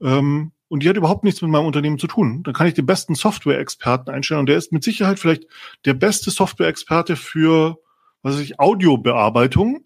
[0.00, 2.42] ähm, und die hat überhaupt nichts mit meinem Unternehmen zu tun.
[2.42, 5.44] Dann kann ich den besten Software-Experten einstellen und der ist mit Sicherheit vielleicht
[5.84, 7.78] der beste Software-Experte für,
[8.22, 9.84] was weiß ich, Audiobearbeitung.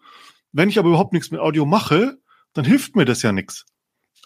[0.52, 2.18] Wenn ich aber überhaupt nichts mit Audio mache,
[2.52, 3.66] dann hilft mir das ja nichts.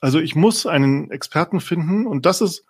[0.00, 2.64] Also ich muss einen Experten finden und das ist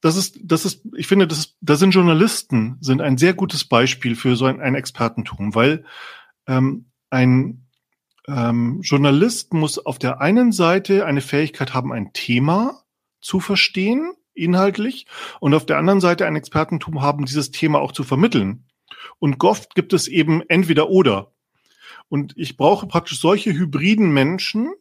[0.00, 3.64] das ist, das ist, ich finde, das ist, da sind Journalisten sind ein sehr gutes
[3.64, 5.84] Beispiel für so ein, ein Expertentum, weil
[6.46, 7.66] ähm, ein
[8.28, 12.82] ähm, Journalist muss auf der einen Seite eine Fähigkeit haben, ein Thema
[13.20, 15.06] zu verstehen, inhaltlich,
[15.40, 18.66] und auf der anderen Seite ein Expertentum haben, dieses Thema auch zu vermitteln.
[19.18, 21.32] Und oft gibt es eben entweder oder.
[22.08, 24.72] Und ich brauche praktisch solche hybriden Menschen,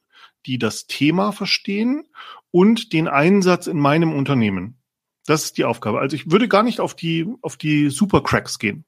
[0.45, 2.07] die das Thema verstehen
[2.51, 4.77] und den Einsatz in meinem Unternehmen.
[5.25, 5.99] Das ist die Aufgabe.
[5.99, 8.85] Also ich würde gar nicht auf die, auf die Supercracks gehen.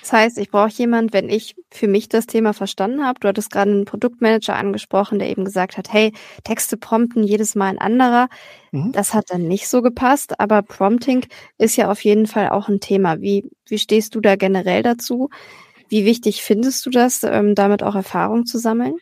[0.00, 3.20] Das heißt, ich brauche jemand, wenn ich für mich das Thema verstanden habe.
[3.20, 6.12] Du hattest gerade einen Produktmanager angesprochen, der eben gesagt hat, hey,
[6.44, 8.28] Texte prompten jedes Mal ein anderer.
[8.72, 8.92] Mhm.
[8.92, 11.26] Das hat dann nicht so gepasst, aber Prompting
[11.58, 13.20] ist ja auf jeden Fall auch ein Thema.
[13.20, 15.28] Wie, wie stehst du da generell dazu?
[15.90, 18.94] Wie wichtig findest du das, ähm, damit auch Erfahrung zu sammeln?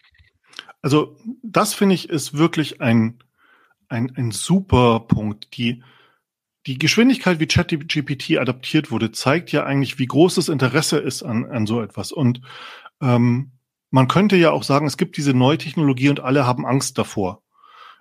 [0.83, 3.23] Also das finde ich ist wirklich ein,
[3.89, 5.57] ein, ein super Punkt.
[5.57, 5.83] Die,
[6.67, 11.45] die Geschwindigkeit, wie ChatGPT adaptiert wurde, zeigt ja eigentlich, wie groß das Interesse ist an,
[11.45, 12.11] an so etwas.
[12.11, 12.41] Und
[13.03, 13.53] ähm,
[13.91, 17.43] man könnte ja auch sagen, es gibt diese neue Technologie und alle haben Angst davor.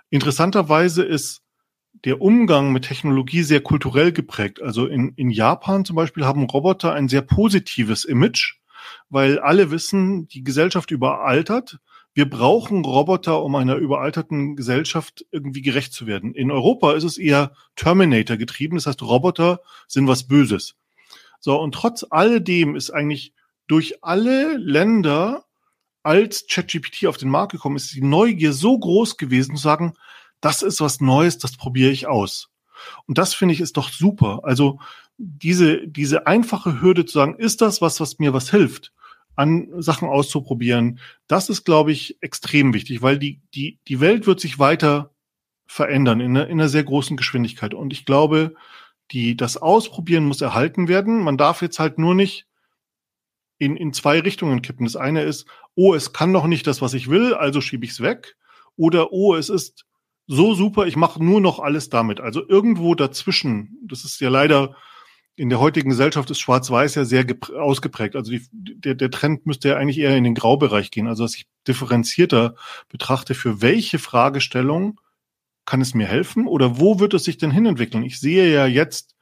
[0.09, 1.41] Interessanterweise ist
[2.05, 4.61] der Umgang mit Technologie sehr kulturell geprägt.
[4.61, 8.55] Also in, in Japan zum Beispiel haben Roboter ein sehr positives Image,
[9.09, 11.79] weil alle wissen, die Gesellschaft überaltert.
[12.13, 16.33] wir brauchen Roboter, um einer überalterten Gesellschaft irgendwie gerecht zu werden.
[16.33, 20.75] In Europa ist es eher Terminator getrieben, das heißt, Roboter sind was Böses.
[21.39, 23.33] So, und trotz alledem ist eigentlich
[23.67, 25.45] durch alle Länder,
[26.01, 29.93] als ChatGPT auf den Markt gekommen ist, die Neugier so groß gewesen zu sagen,
[30.39, 32.49] das ist was Neues, das probiere ich aus.
[33.07, 34.39] Und das finde ich ist doch super.
[34.43, 34.79] Also
[35.17, 38.93] diese, diese einfache Hürde zu sagen, ist das was, was mir was hilft?
[39.37, 40.99] An Sachen auszuprobieren.
[41.27, 45.13] Das ist, glaube ich, extrem wichtig, weil die, die, die Welt wird sich weiter
[45.67, 47.73] verändern in einer, in einer sehr großen Geschwindigkeit.
[47.73, 48.55] Und ich glaube,
[49.11, 51.23] die, das Ausprobieren muss erhalten werden.
[51.23, 52.47] Man darf jetzt halt nur nicht
[53.59, 54.85] in, in zwei Richtungen kippen.
[54.85, 55.45] Das eine ist,
[55.75, 58.37] oh, es kann noch nicht das, was ich will, also schiebe ich es weg.
[58.75, 59.85] Oder oh, es ist
[60.25, 62.19] so super, ich mache nur noch alles damit.
[62.19, 64.75] Also irgendwo dazwischen, das ist ja leider
[65.37, 67.23] in der heutigen Gesellschaft ist Schwarz-Weiß ja sehr
[67.55, 68.15] ausgeprägt.
[68.15, 71.07] Also die, der, der Trend müsste ja eigentlich eher in den Graubereich gehen.
[71.07, 72.55] Also dass ich differenzierter
[72.89, 74.99] betrachte, für welche Fragestellung
[75.65, 78.03] kann es mir helfen oder wo wird es sich denn hinentwickeln?
[78.03, 79.15] Ich sehe ja jetzt,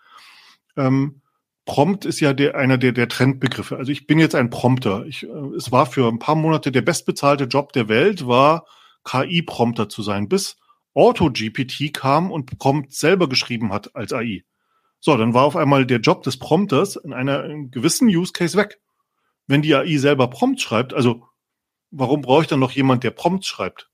[0.78, 1.22] ähm,
[1.66, 3.76] Prompt ist ja der, einer der, der Trendbegriffe.
[3.76, 5.06] Also ich bin jetzt ein Prompter.
[5.08, 8.66] Ich, äh, es war für ein paar Monate der bestbezahlte Job der Welt, war
[9.04, 10.56] KI-Prompter zu sein, bis
[10.94, 14.46] AutoGPT kam und Prompt selber geschrieben hat als AI.
[15.06, 18.80] So, dann war auf einmal der Job des Prompters in einer gewissen Use Case weg.
[19.46, 21.28] Wenn die AI selber Prompt schreibt, also
[21.92, 23.92] warum brauche ich dann noch jemand, der Prompt schreibt?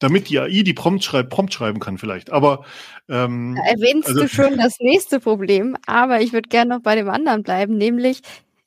[0.00, 2.32] Damit die AI, die Prompt schreibt, Prompt schreiben kann vielleicht.
[2.32, 2.64] Aber
[3.08, 6.96] ähm, da erwähnst also, du schon das nächste Problem, aber ich würde gerne noch bei
[6.96, 8.22] dem anderen bleiben, nämlich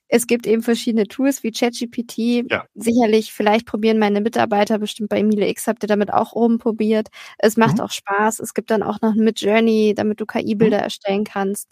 [0.10, 2.50] es gibt eben verschiedene Tools wie ChatGPT.
[2.50, 2.66] Ja.
[2.76, 7.10] Sicherlich, vielleicht probieren meine Mitarbeiter bestimmt bei Emile X, habt ihr damit auch rumprobiert.
[7.38, 7.82] Es macht mhm.
[7.82, 8.40] auch Spaß.
[8.40, 10.84] Es gibt dann auch noch mit Journey, damit du KI-Bilder mhm.
[10.84, 11.70] erstellen kannst.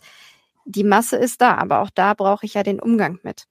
[0.66, 3.46] Die Masse ist da, aber auch da brauche ich ja den Umgang mit.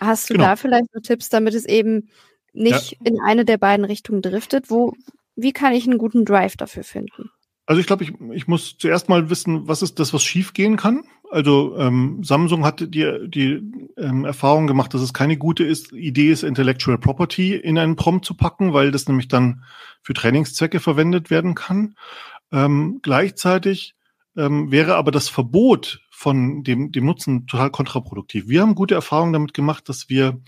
[0.00, 0.46] Hast du genau.
[0.46, 2.10] da vielleicht noch Tipps, damit es eben
[2.52, 2.98] nicht ja.
[3.04, 4.70] in eine der beiden Richtungen driftet?
[4.70, 4.92] Wo,
[5.34, 7.30] wie kann ich einen guten Drive dafür finden?
[7.66, 11.04] Also ich glaube, ich, ich muss zuerst mal wissen, was ist das, was schiefgehen kann.
[11.30, 13.62] Also ähm, Samsung hat die, die
[13.96, 18.24] ähm, Erfahrung gemacht, dass es keine gute ist, Idee ist, Intellectual Property in einen Prompt
[18.24, 19.64] zu packen, weil das nämlich dann
[20.02, 21.96] für Trainingszwecke verwendet werden kann.
[22.52, 23.94] Ähm, gleichzeitig
[24.36, 28.48] ähm, wäre aber das Verbot von dem, dem Nutzen total kontraproduktiv.
[28.48, 30.40] Wir haben gute Erfahrungen damit gemacht, dass wir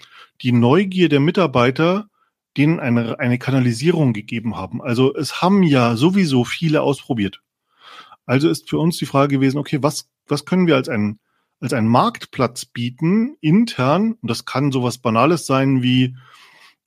[0.42, 2.08] die Neugier der Mitarbeiter
[2.56, 4.80] denen eine, eine Kanalisierung gegeben haben.
[4.80, 7.42] Also es haben ja sowieso viele ausprobiert.
[8.26, 11.18] Also ist für uns die Frage gewesen, okay, was, was können wir als ein,
[11.60, 14.12] als ein Marktplatz bieten, intern?
[14.20, 16.16] Und das kann sowas Banales sein wie,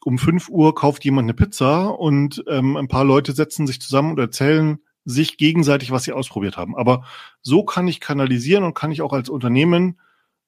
[0.04, 4.12] um fünf Uhr kauft jemand eine Pizza und ähm, ein paar Leute setzen sich zusammen
[4.12, 6.76] und erzählen sich gegenseitig, was sie ausprobiert haben.
[6.76, 7.06] Aber
[7.42, 10.00] so kann ich kanalisieren und kann ich auch als Unternehmen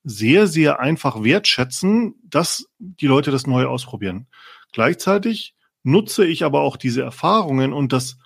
[0.04, 4.28] sehr, sehr einfach wertschätzen, dass die Leute das Neue ausprobieren.
[4.72, 8.18] Gleichzeitig nutze ich aber auch diese Erfahrungen und das,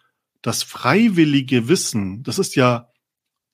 [0.45, 2.21] das freiwillige Wissen.
[2.21, 2.91] Das ist ja,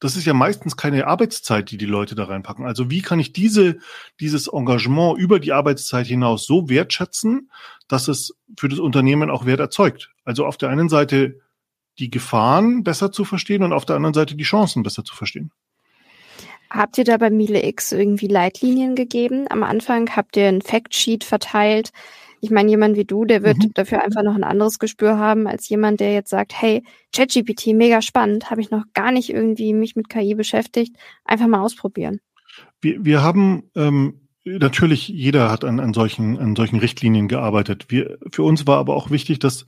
[0.01, 2.65] das ist ja meistens keine Arbeitszeit, die die Leute da reinpacken.
[2.65, 3.77] Also wie kann ich diese,
[4.19, 7.49] dieses Engagement über die Arbeitszeit hinaus so wertschätzen,
[7.88, 10.12] dass es für das Unternehmen auch Wert erzeugt?
[10.25, 11.39] Also auf der einen Seite
[11.97, 15.54] die Gefahren besser zu verstehen und auf der anderen Seite die Chancen besser zu verstehen.
[16.69, 19.45] Habt ihr da bei Miele X irgendwie Leitlinien gegeben?
[19.49, 21.93] Am Anfang habt ihr ein Factsheet verteilt,
[22.41, 23.73] ich meine, jemand wie du, der wird mhm.
[23.75, 26.84] dafür einfach noch ein anderes Gespür haben, als jemand, der jetzt sagt, hey,
[27.15, 31.62] ChatGPT, mega spannend, habe ich noch gar nicht irgendwie mich mit KI beschäftigt, einfach mal
[31.62, 32.19] ausprobieren.
[32.82, 37.86] Wir, wir haben ähm, natürlich, jeder hat an, an, solchen, an solchen Richtlinien gearbeitet.
[37.89, 39.67] Wir, für uns war aber auch wichtig, dass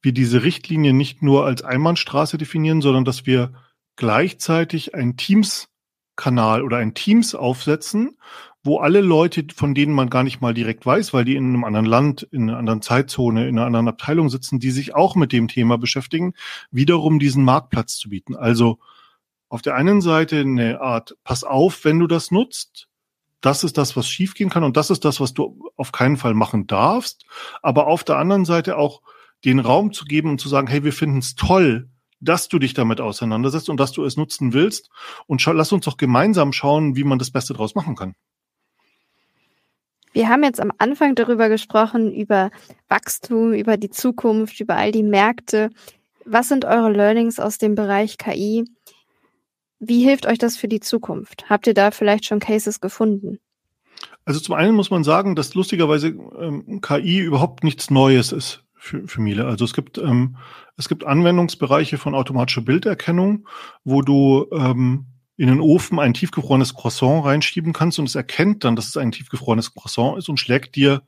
[0.00, 3.52] wir diese Richtlinien nicht nur als Einbahnstraße definieren, sondern dass wir
[3.96, 8.16] gleichzeitig ein Teams-Kanal oder ein Teams aufsetzen,
[8.66, 11.64] wo alle Leute, von denen man gar nicht mal direkt weiß, weil die in einem
[11.64, 15.32] anderen Land, in einer anderen Zeitzone, in einer anderen Abteilung sitzen, die sich auch mit
[15.32, 16.34] dem Thema beschäftigen,
[16.70, 18.36] wiederum diesen Marktplatz zu bieten.
[18.36, 18.78] Also
[19.48, 22.88] auf der einen Seite eine Art, pass auf, wenn du das nutzt.
[23.40, 26.34] Das ist das, was schiefgehen kann und das ist das, was du auf keinen Fall
[26.34, 27.24] machen darfst.
[27.62, 29.02] Aber auf der anderen Seite auch
[29.44, 31.88] den Raum zu geben und zu sagen, hey, wir finden es toll,
[32.18, 34.90] dass du dich damit auseinandersetzt und dass du es nutzen willst.
[35.26, 38.14] Und lass uns doch gemeinsam schauen, wie man das Beste draus machen kann.
[40.16, 42.50] Wir haben jetzt am Anfang darüber gesprochen, über
[42.88, 45.68] Wachstum, über die Zukunft, über all die Märkte.
[46.24, 48.64] Was sind eure Learnings aus dem Bereich KI?
[49.78, 51.50] Wie hilft euch das für die Zukunft?
[51.50, 53.40] Habt ihr da vielleicht schon Cases gefunden?
[54.24, 59.06] Also zum einen muss man sagen, dass lustigerweise ähm, KI überhaupt nichts Neues ist für,
[59.06, 59.44] für Miele.
[59.44, 60.38] Also es gibt, ähm,
[60.78, 63.46] es gibt Anwendungsbereiche von automatischer Bilderkennung,
[63.84, 65.04] wo du ähm,
[65.36, 69.12] in den Ofen ein tiefgefrorenes Croissant reinschieben kannst und es erkennt dann, dass es ein
[69.12, 71.02] tiefgefrorenes Croissant ist und schlägt dir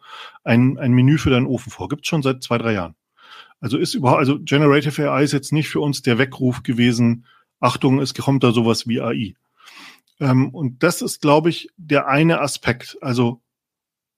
[0.44, 1.88] ein, ein Menü für deinen Ofen vor.
[1.88, 2.94] Gibt schon seit zwei, drei Jahren.
[3.60, 7.24] Also ist überhaupt, also Generative AI ist jetzt nicht für uns der Weckruf gewesen,
[7.60, 9.34] Achtung, es kommt da sowas wie AI.
[10.20, 12.98] Ähm, und das ist, glaube ich, der eine Aspekt.
[13.00, 13.40] Also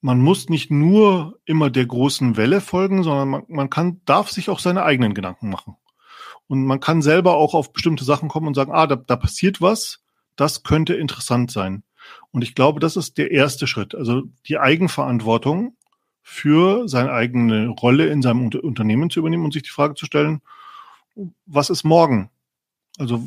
[0.01, 4.51] man muss nicht nur immer der großen Welle folgen, sondern man, man kann, darf sich
[4.51, 5.77] auch seine eigenen Gedanken machen.
[6.51, 9.61] Und man kann selber auch auf bestimmte Sachen kommen und sagen, ah, da, da passiert
[9.61, 10.01] was,
[10.35, 11.85] das könnte interessant sein.
[12.33, 13.95] Und ich glaube, das ist der erste Schritt.
[13.95, 15.77] Also die Eigenverantwortung
[16.25, 20.07] für seine eigene Rolle in seinem Unter Unternehmen zu übernehmen und sich die Frage zu
[20.07, 20.43] stellen,
[21.47, 22.31] was ist morgen?
[22.99, 23.25] Also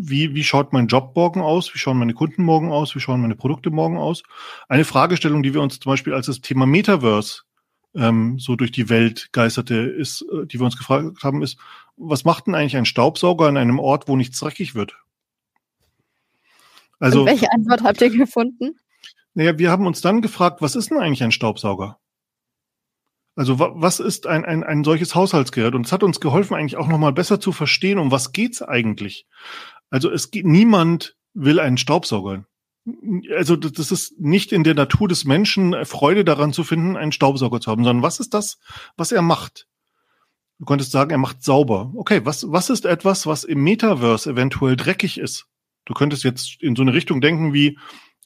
[0.00, 1.74] wie, wie schaut mein Job morgen aus?
[1.74, 2.94] Wie schauen meine Kunden morgen aus?
[2.94, 4.22] Wie schauen meine Produkte morgen aus?
[4.70, 7.42] Eine Fragestellung, die wir uns zum Beispiel als das Thema Metaverse
[7.94, 11.58] ähm, so durch die Welt geisterte, ist, äh, die wir uns gefragt haben, ist,
[11.96, 14.96] was macht denn eigentlich ein Staubsauger an einem Ort, wo nichts dreckig wird?
[16.98, 18.78] Also, Und welche Antwort habt ihr gefunden?
[19.34, 21.98] Naja, wir haben uns dann gefragt, was ist denn eigentlich ein Staubsauger?
[23.34, 25.74] Also was ist ein, ein, ein solches Haushaltsgerät?
[25.74, 29.26] Und es hat uns geholfen, eigentlich auch nochmal besser zu verstehen, um was geht's eigentlich.
[29.88, 32.44] Also es geht, niemand will einen Staubsauger
[33.36, 37.12] also das ist nicht in der Natur des Menschen, äh, Freude daran zu finden, einen
[37.12, 38.58] Staubsauger zu haben, sondern was ist das,
[38.96, 39.68] was er macht?
[40.58, 41.92] Du könntest sagen, er macht sauber.
[41.94, 45.46] Okay, was, was ist etwas, was im Metaverse eventuell dreckig ist?
[45.84, 47.78] Du könntest jetzt in so eine Richtung denken wie,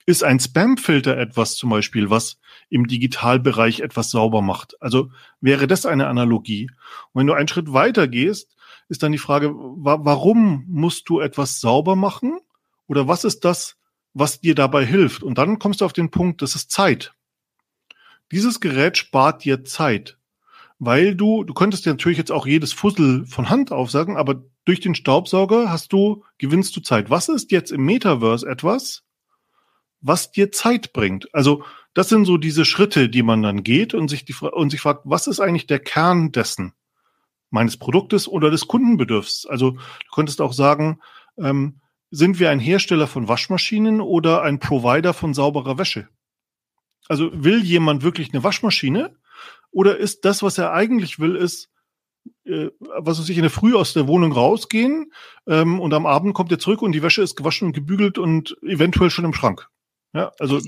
[0.04, 2.38] ist ein Spamfilter etwas zum Beispiel, was
[2.68, 4.80] im Digitalbereich etwas sauber macht?
[4.80, 6.70] Also wäre das eine Analogie?
[7.12, 8.54] Und wenn du einen Schritt weiter gehst,
[8.88, 12.38] ist dann die Frage, wa warum musst du etwas sauber machen?
[12.86, 13.75] Oder was ist das,
[14.18, 15.22] was dir dabei hilft.
[15.22, 17.12] Und dann kommst du auf den Punkt, das ist Zeit.
[18.32, 20.16] Dieses Gerät spart dir Zeit,
[20.78, 24.80] weil du, du könntest dir natürlich jetzt auch jedes Fussel von Hand aufsagen, aber durch
[24.80, 27.10] den Staubsauger hast du, gewinnst du Zeit.
[27.10, 29.04] Was ist jetzt im Metaverse etwas,
[30.00, 31.32] was dir Zeit bringt?
[31.34, 31.62] Also,
[31.92, 35.02] das sind so diese Schritte, die man dann geht und sich die, und sich fragt,
[35.04, 36.72] was ist eigentlich der Kern dessen?
[37.50, 39.44] Meines Produktes oder des Kundenbedürfs?
[39.46, 41.00] Also, du könntest auch sagen,
[41.38, 41.80] ähm,
[42.10, 46.08] sind wir ein Hersteller von Waschmaschinen oder ein Provider von sauberer Wäsche?
[47.08, 49.16] Also will jemand wirklich eine Waschmaschine?
[49.70, 51.70] Oder ist das, was er eigentlich will, ist,
[52.44, 55.12] äh, was weiß ich, in der Früh aus der Wohnung rausgehen
[55.46, 58.56] ähm, und am Abend kommt er zurück und die Wäsche ist gewaschen und gebügelt und
[58.62, 59.68] eventuell schon im Schrank.
[60.14, 60.60] Ja, also.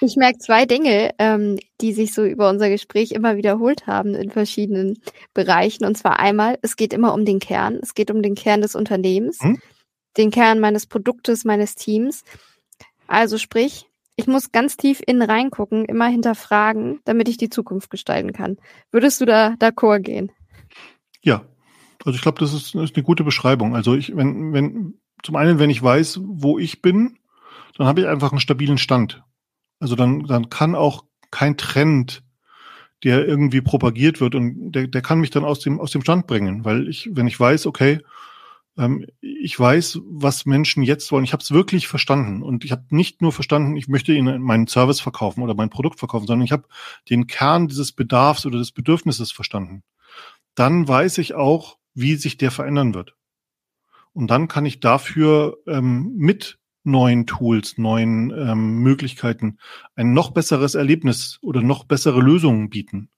[0.00, 4.30] Ich merke zwei Dinge, ähm, die sich so über unser Gespräch immer wiederholt haben in
[4.30, 4.98] verschiedenen
[5.32, 5.84] Bereichen.
[5.84, 7.78] Und zwar einmal, es geht immer um den Kern.
[7.82, 9.58] Es geht um den Kern des Unternehmens, hm?
[10.16, 12.24] den Kern meines Produktes, meines Teams.
[13.06, 13.86] Also sprich,
[14.16, 18.56] ich muss ganz tief innen reingucken, immer hinterfragen, damit ich die Zukunft gestalten kann.
[18.90, 20.32] Würdest du da d'accord gehen?
[21.22, 21.44] Ja,
[22.04, 23.74] also ich glaube, das ist, ist eine gute Beschreibung.
[23.74, 27.18] Also ich, wenn, wenn, zum einen, wenn ich weiß, wo ich bin,
[27.76, 29.22] dann habe ich einfach einen stabilen Stand.
[29.78, 32.22] Also dann, dann kann auch kein Trend,
[33.04, 36.26] der irgendwie propagiert wird und der, der kann mich dann aus dem, aus dem Stand
[36.26, 38.00] bringen, weil ich, wenn ich weiß, okay,
[38.78, 42.84] ähm, ich weiß, was Menschen jetzt wollen, ich habe es wirklich verstanden und ich habe
[42.90, 46.52] nicht nur verstanden, ich möchte ihnen meinen Service verkaufen oder mein Produkt verkaufen, sondern ich
[46.52, 46.68] habe
[47.10, 49.82] den Kern dieses Bedarfs oder des Bedürfnisses verstanden.
[50.54, 53.14] Dann weiß ich auch, wie sich der verändern wird.
[54.12, 59.58] Und dann kann ich dafür ähm, mit neuen Tools, neuen ähm, Möglichkeiten
[59.94, 63.10] ein noch besseres Erlebnis oder noch bessere Lösungen bieten.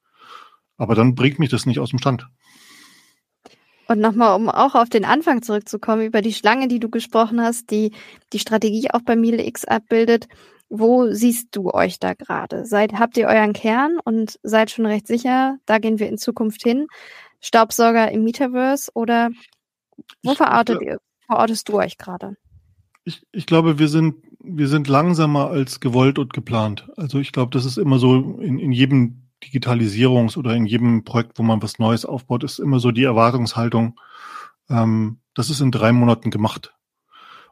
[0.76, 2.26] Aber dann bringt mich das nicht aus dem Stand.
[3.88, 7.70] Und nochmal, um auch auf den Anfang zurückzukommen, über die Schlange, die du gesprochen hast,
[7.70, 7.92] die
[8.34, 10.28] die Strategie auch bei Miele X abbildet.
[10.68, 12.66] Wo siehst du euch da gerade?
[12.66, 16.62] Seid, habt ihr euren Kern und seid schon recht sicher, da gehen wir in Zukunft
[16.62, 16.86] hin?
[17.40, 19.30] Staubsauger im Metaverse oder
[20.22, 22.36] wo verortet ihr, verortest du euch gerade?
[23.08, 26.90] Ich, ich glaube, wir sind, wir sind langsamer als gewollt und geplant.
[26.98, 31.38] Also ich glaube, das ist immer so in, in jedem Digitalisierungs- oder in jedem Projekt,
[31.38, 33.98] wo man was Neues aufbaut, ist immer so die Erwartungshaltung,
[34.68, 36.74] ähm, das ist in drei Monaten gemacht.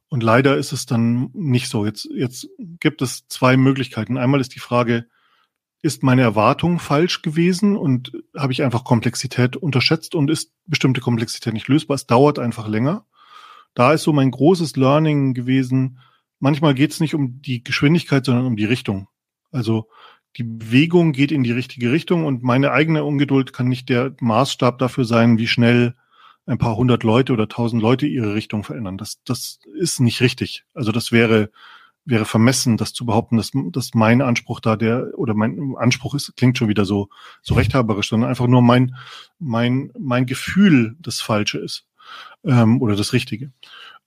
[0.09, 1.87] Und leider ist es dann nicht so.
[1.87, 4.19] Jetzt, jetzt gibt es zwei Möglichkeiten.
[4.19, 5.07] Einmal ist die Frage,
[5.81, 11.55] ist meine Erwartung falsch gewesen und habe ich einfach Komplexität unterschätzt und ist bestimmte Komplexität
[11.55, 11.95] nicht lösbar?
[11.95, 13.07] Es dauert einfach länger
[13.77, 15.99] da ist so mein großes Learning gewesen,
[16.41, 19.07] manchmal geht es nicht um die Geschwindigkeit, sondern um die Richtung.
[19.53, 19.89] Also
[20.39, 24.79] die Bewegung geht in die richtige Richtung und meine eigene Ungeduld kann nicht der Maßstab
[24.79, 25.95] dafür sein, wie schnell
[26.47, 28.97] ein paar hundert Leute oder tausend Leute ihre Richtung verändern.
[28.97, 30.65] Das, das ist nicht richtig.
[30.73, 31.51] Also das wäre,
[32.07, 36.35] wäre vermessen, das zu behaupten, dass, dass mein Anspruch da der, oder mein Anspruch ist,
[36.37, 37.11] klingt schon wieder so,
[37.43, 38.95] so rechthaberisch, sondern einfach nur mein,
[39.39, 41.87] mein, mein Gefühl das Falsche ist
[42.45, 43.53] ähm, oder das Richtige.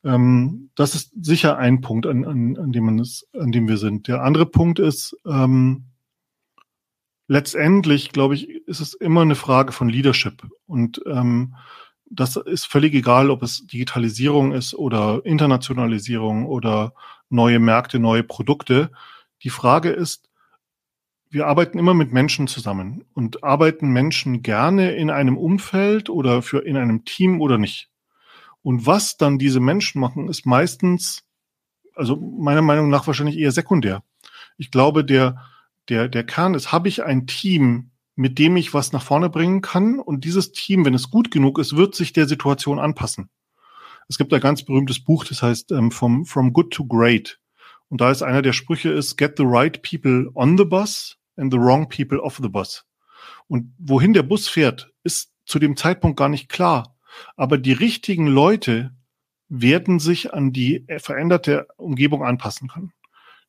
[0.04, 3.78] Ähm, das ist sicher ein Punkt, an, an, an dem man es, an dem wir
[3.78, 4.08] sind.
[4.08, 5.86] Der andere Punkt ist, ähm,
[7.28, 10.44] letztendlich, glaube ich, ist es immer eine Frage von Leadership.
[10.68, 11.56] Und ähm,
[12.10, 16.94] das ist völlig egal, ob es Digitalisierung ist oder Internationalisierung oder
[17.30, 18.92] neue Märkte, neue Produkte.
[19.44, 20.29] Die Frage ist,
[21.30, 26.66] wir arbeiten immer mit Menschen zusammen und arbeiten Menschen gerne in einem Umfeld oder für
[26.66, 27.90] in einem Team oder nicht.
[28.62, 31.24] Und was dann diese Menschen machen, ist meistens,
[31.96, 34.04] also meiner Meinung nach wahrscheinlich eher sekundär.
[34.58, 35.46] Ich glaube, der,
[35.88, 39.62] der, der Kern ist, habe ich ein Team, mit dem ich was nach vorne bringen
[39.62, 43.30] kann und dieses Team, wenn es gut genug ist, wird sich der Situation anpassen.
[44.10, 47.40] Es gibt ein ganz berühmtes Buch, das heißt ähm, from, from Good to Great.
[47.88, 51.52] Und da ist einer der Sprüche ist, get the right people on the bus and
[51.52, 52.86] the wrong people off the bus.
[53.48, 56.96] Und wohin der Bus fährt, ist zu dem Zeitpunkt gar nicht klar.
[57.36, 58.92] Aber die richtigen Leute
[59.50, 62.94] werden sich an die veränderte Umgebung anpassen können.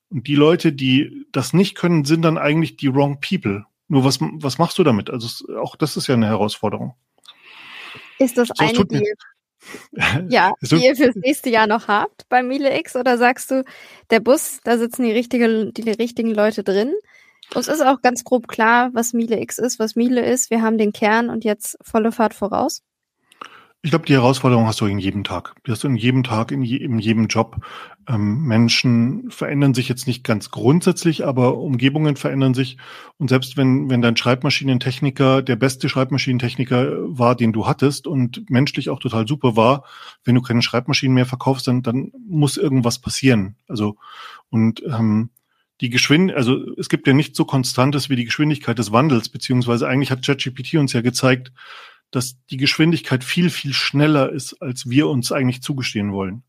[0.09, 3.65] Und die Leute, die das nicht können, sind dann eigentlich die wrong people.
[3.89, 5.11] Nur was, was machst du damit?
[5.11, 6.95] Also auch das ist ja eine Herausforderung.
[8.19, 9.13] Ist das so, eine, die,
[10.29, 12.97] ja, die ihr fürs nächste Jahr noch habt bei Miele X?
[12.97, 13.65] Oder sagst du,
[14.11, 16.93] der Bus, da sitzen die, richtige, die richtigen Leute drin?
[17.55, 20.51] Uns ist auch ganz grob klar, was Miele X ist, was Miele ist.
[20.51, 22.83] Wir haben den Kern und jetzt volle Fahrt voraus.
[23.83, 25.55] Ich glaube, die Herausforderung hast du in jedem Tag.
[25.67, 27.65] Die hast du in jedem Tag, in, je, in jedem Job.
[28.07, 32.77] Ähm, Menschen verändern sich jetzt nicht ganz grundsätzlich, aber Umgebungen verändern sich.
[33.17, 38.91] Und selbst wenn, wenn dein Schreibmaschinentechniker der beste Schreibmaschinentechniker war, den du hattest und menschlich
[38.91, 39.85] auch total super war,
[40.25, 43.57] wenn du keine Schreibmaschinen mehr verkaufst, dann, dann muss irgendwas passieren.
[43.67, 43.97] Also,
[44.51, 45.31] und ähm,
[45.81, 49.89] die Geschwind, also es gibt ja nicht so Konstantes wie die Geschwindigkeit des Wandels, beziehungsweise
[49.89, 51.53] eigentlich hat ChatGPT uns ja gezeigt,
[52.11, 56.43] dass die Geschwindigkeit viel, viel schneller ist, als wir uns eigentlich zugestehen wollen.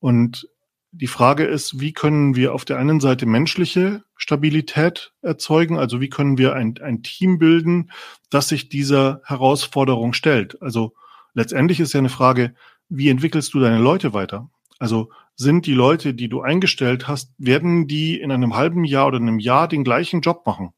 [0.00, 0.48] Und
[0.90, 5.78] die Frage ist, wie können wir auf der einen Seite menschliche Stabilität erzeugen?
[5.78, 7.90] Also wie können wir ein, ein Team bilden,
[8.28, 10.60] das sich dieser Herausforderung stellt?
[10.60, 10.94] Also
[11.32, 12.54] letztendlich ist ja eine Frage,
[12.88, 14.50] wie entwickelst du deine Leute weiter?
[14.78, 19.18] Also sind die Leute, die du eingestellt hast, werden die in einem halben Jahr oder
[19.18, 20.72] einem Jahr den gleichen Job machen?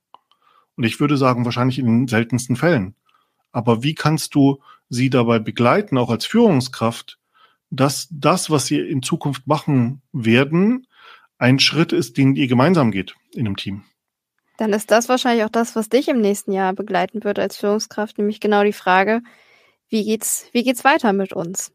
[0.77, 2.95] Und ich würde sagen, wahrscheinlich in den seltensten Fällen.
[3.53, 7.19] Aber wie kannst du sie dabei begleiten, auch als Führungskraft,
[7.71, 10.87] dass das, was sie in Zukunft machen werden,
[11.39, 13.85] ein Schritt ist, den ihr gemeinsam geht in einem Team?
[14.57, 18.19] Dann ist das wahrscheinlich auch das, was dich im nächsten Jahr begleiten wird als Führungskraft,
[18.19, 19.21] nämlich genau die Frage,
[19.89, 21.73] wie geht's, wie geht's weiter mit uns?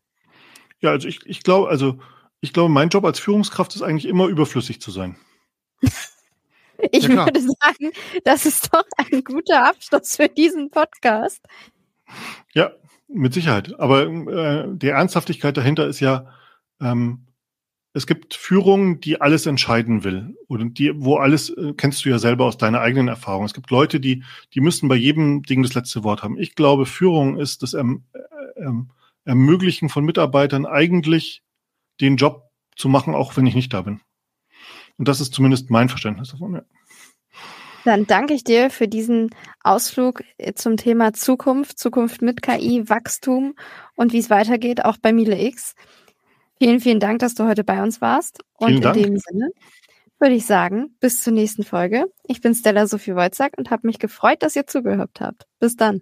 [0.80, 2.00] Ja, also ich, ich glaube, also
[2.42, 5.16] ich glaube, mein Job als Führungskraft ist eigentlich immer überflüssig zu sein.
[6.94, 7.92] Ich ja, würde sagen,
[8.24, 11.42] das ist doch ein guter Abschluss für diesen Podcast.
[12.54, 12.72] Ja,
[13.10, 13.78] mit Sicherheit.
[13.80, 16.32] Aber äh, die Ernsthaftigkeit dahinter ist ja,
[16.80, 17.26] ähm,
[17.94, 20.38] es gibt Führung, die alles entscheiden will.
[20.48, 23.46] Und die, wo alles, äh, kennst du ja selber aus deiner eigenen Erfahrung.
[23.46, 24.24] Es gibt Leute, die,
[24.54, 26.40] die müssen bei jedem Ding das letzte Wort haben.
[26.40, 28.92] Ich glaube, Führung ist das erm, äh, ähm,
[29.26, 31.44] Ermöglichen von Mitarbeitern eigentlich
[32.02, 32.44] den Job
[32.76, 34.02] zu machen, auch wenn ich nicht da bin.
[34.98, 36.56] Und das ist zumindest mein Verständnis davon.
[36.56, 36.62] Ja.
[37.86, 39.30] Dann danke ich dir für diesen
[39.64, 43.56] Ausflug äh, zum Thema Zukunft, Zukunft mit KI, Wachstum
[43.96, 45.76] und wie es weitergeht, auch bei Miele X.
[46.58, 48.44] Vielen, vielen Dank, dass du heute bei uns warst.
[48.58, 49.50] Und in dem Sinne
[50.20, 52.12] würde ich sagen, bis zur nächsten Folge.
[52.28, 55.48] Ich bin Stella Sophie Wojcak und habe mich gefreut, dass ihr zugehört habt.
[55.60, 56.02] Bis dann.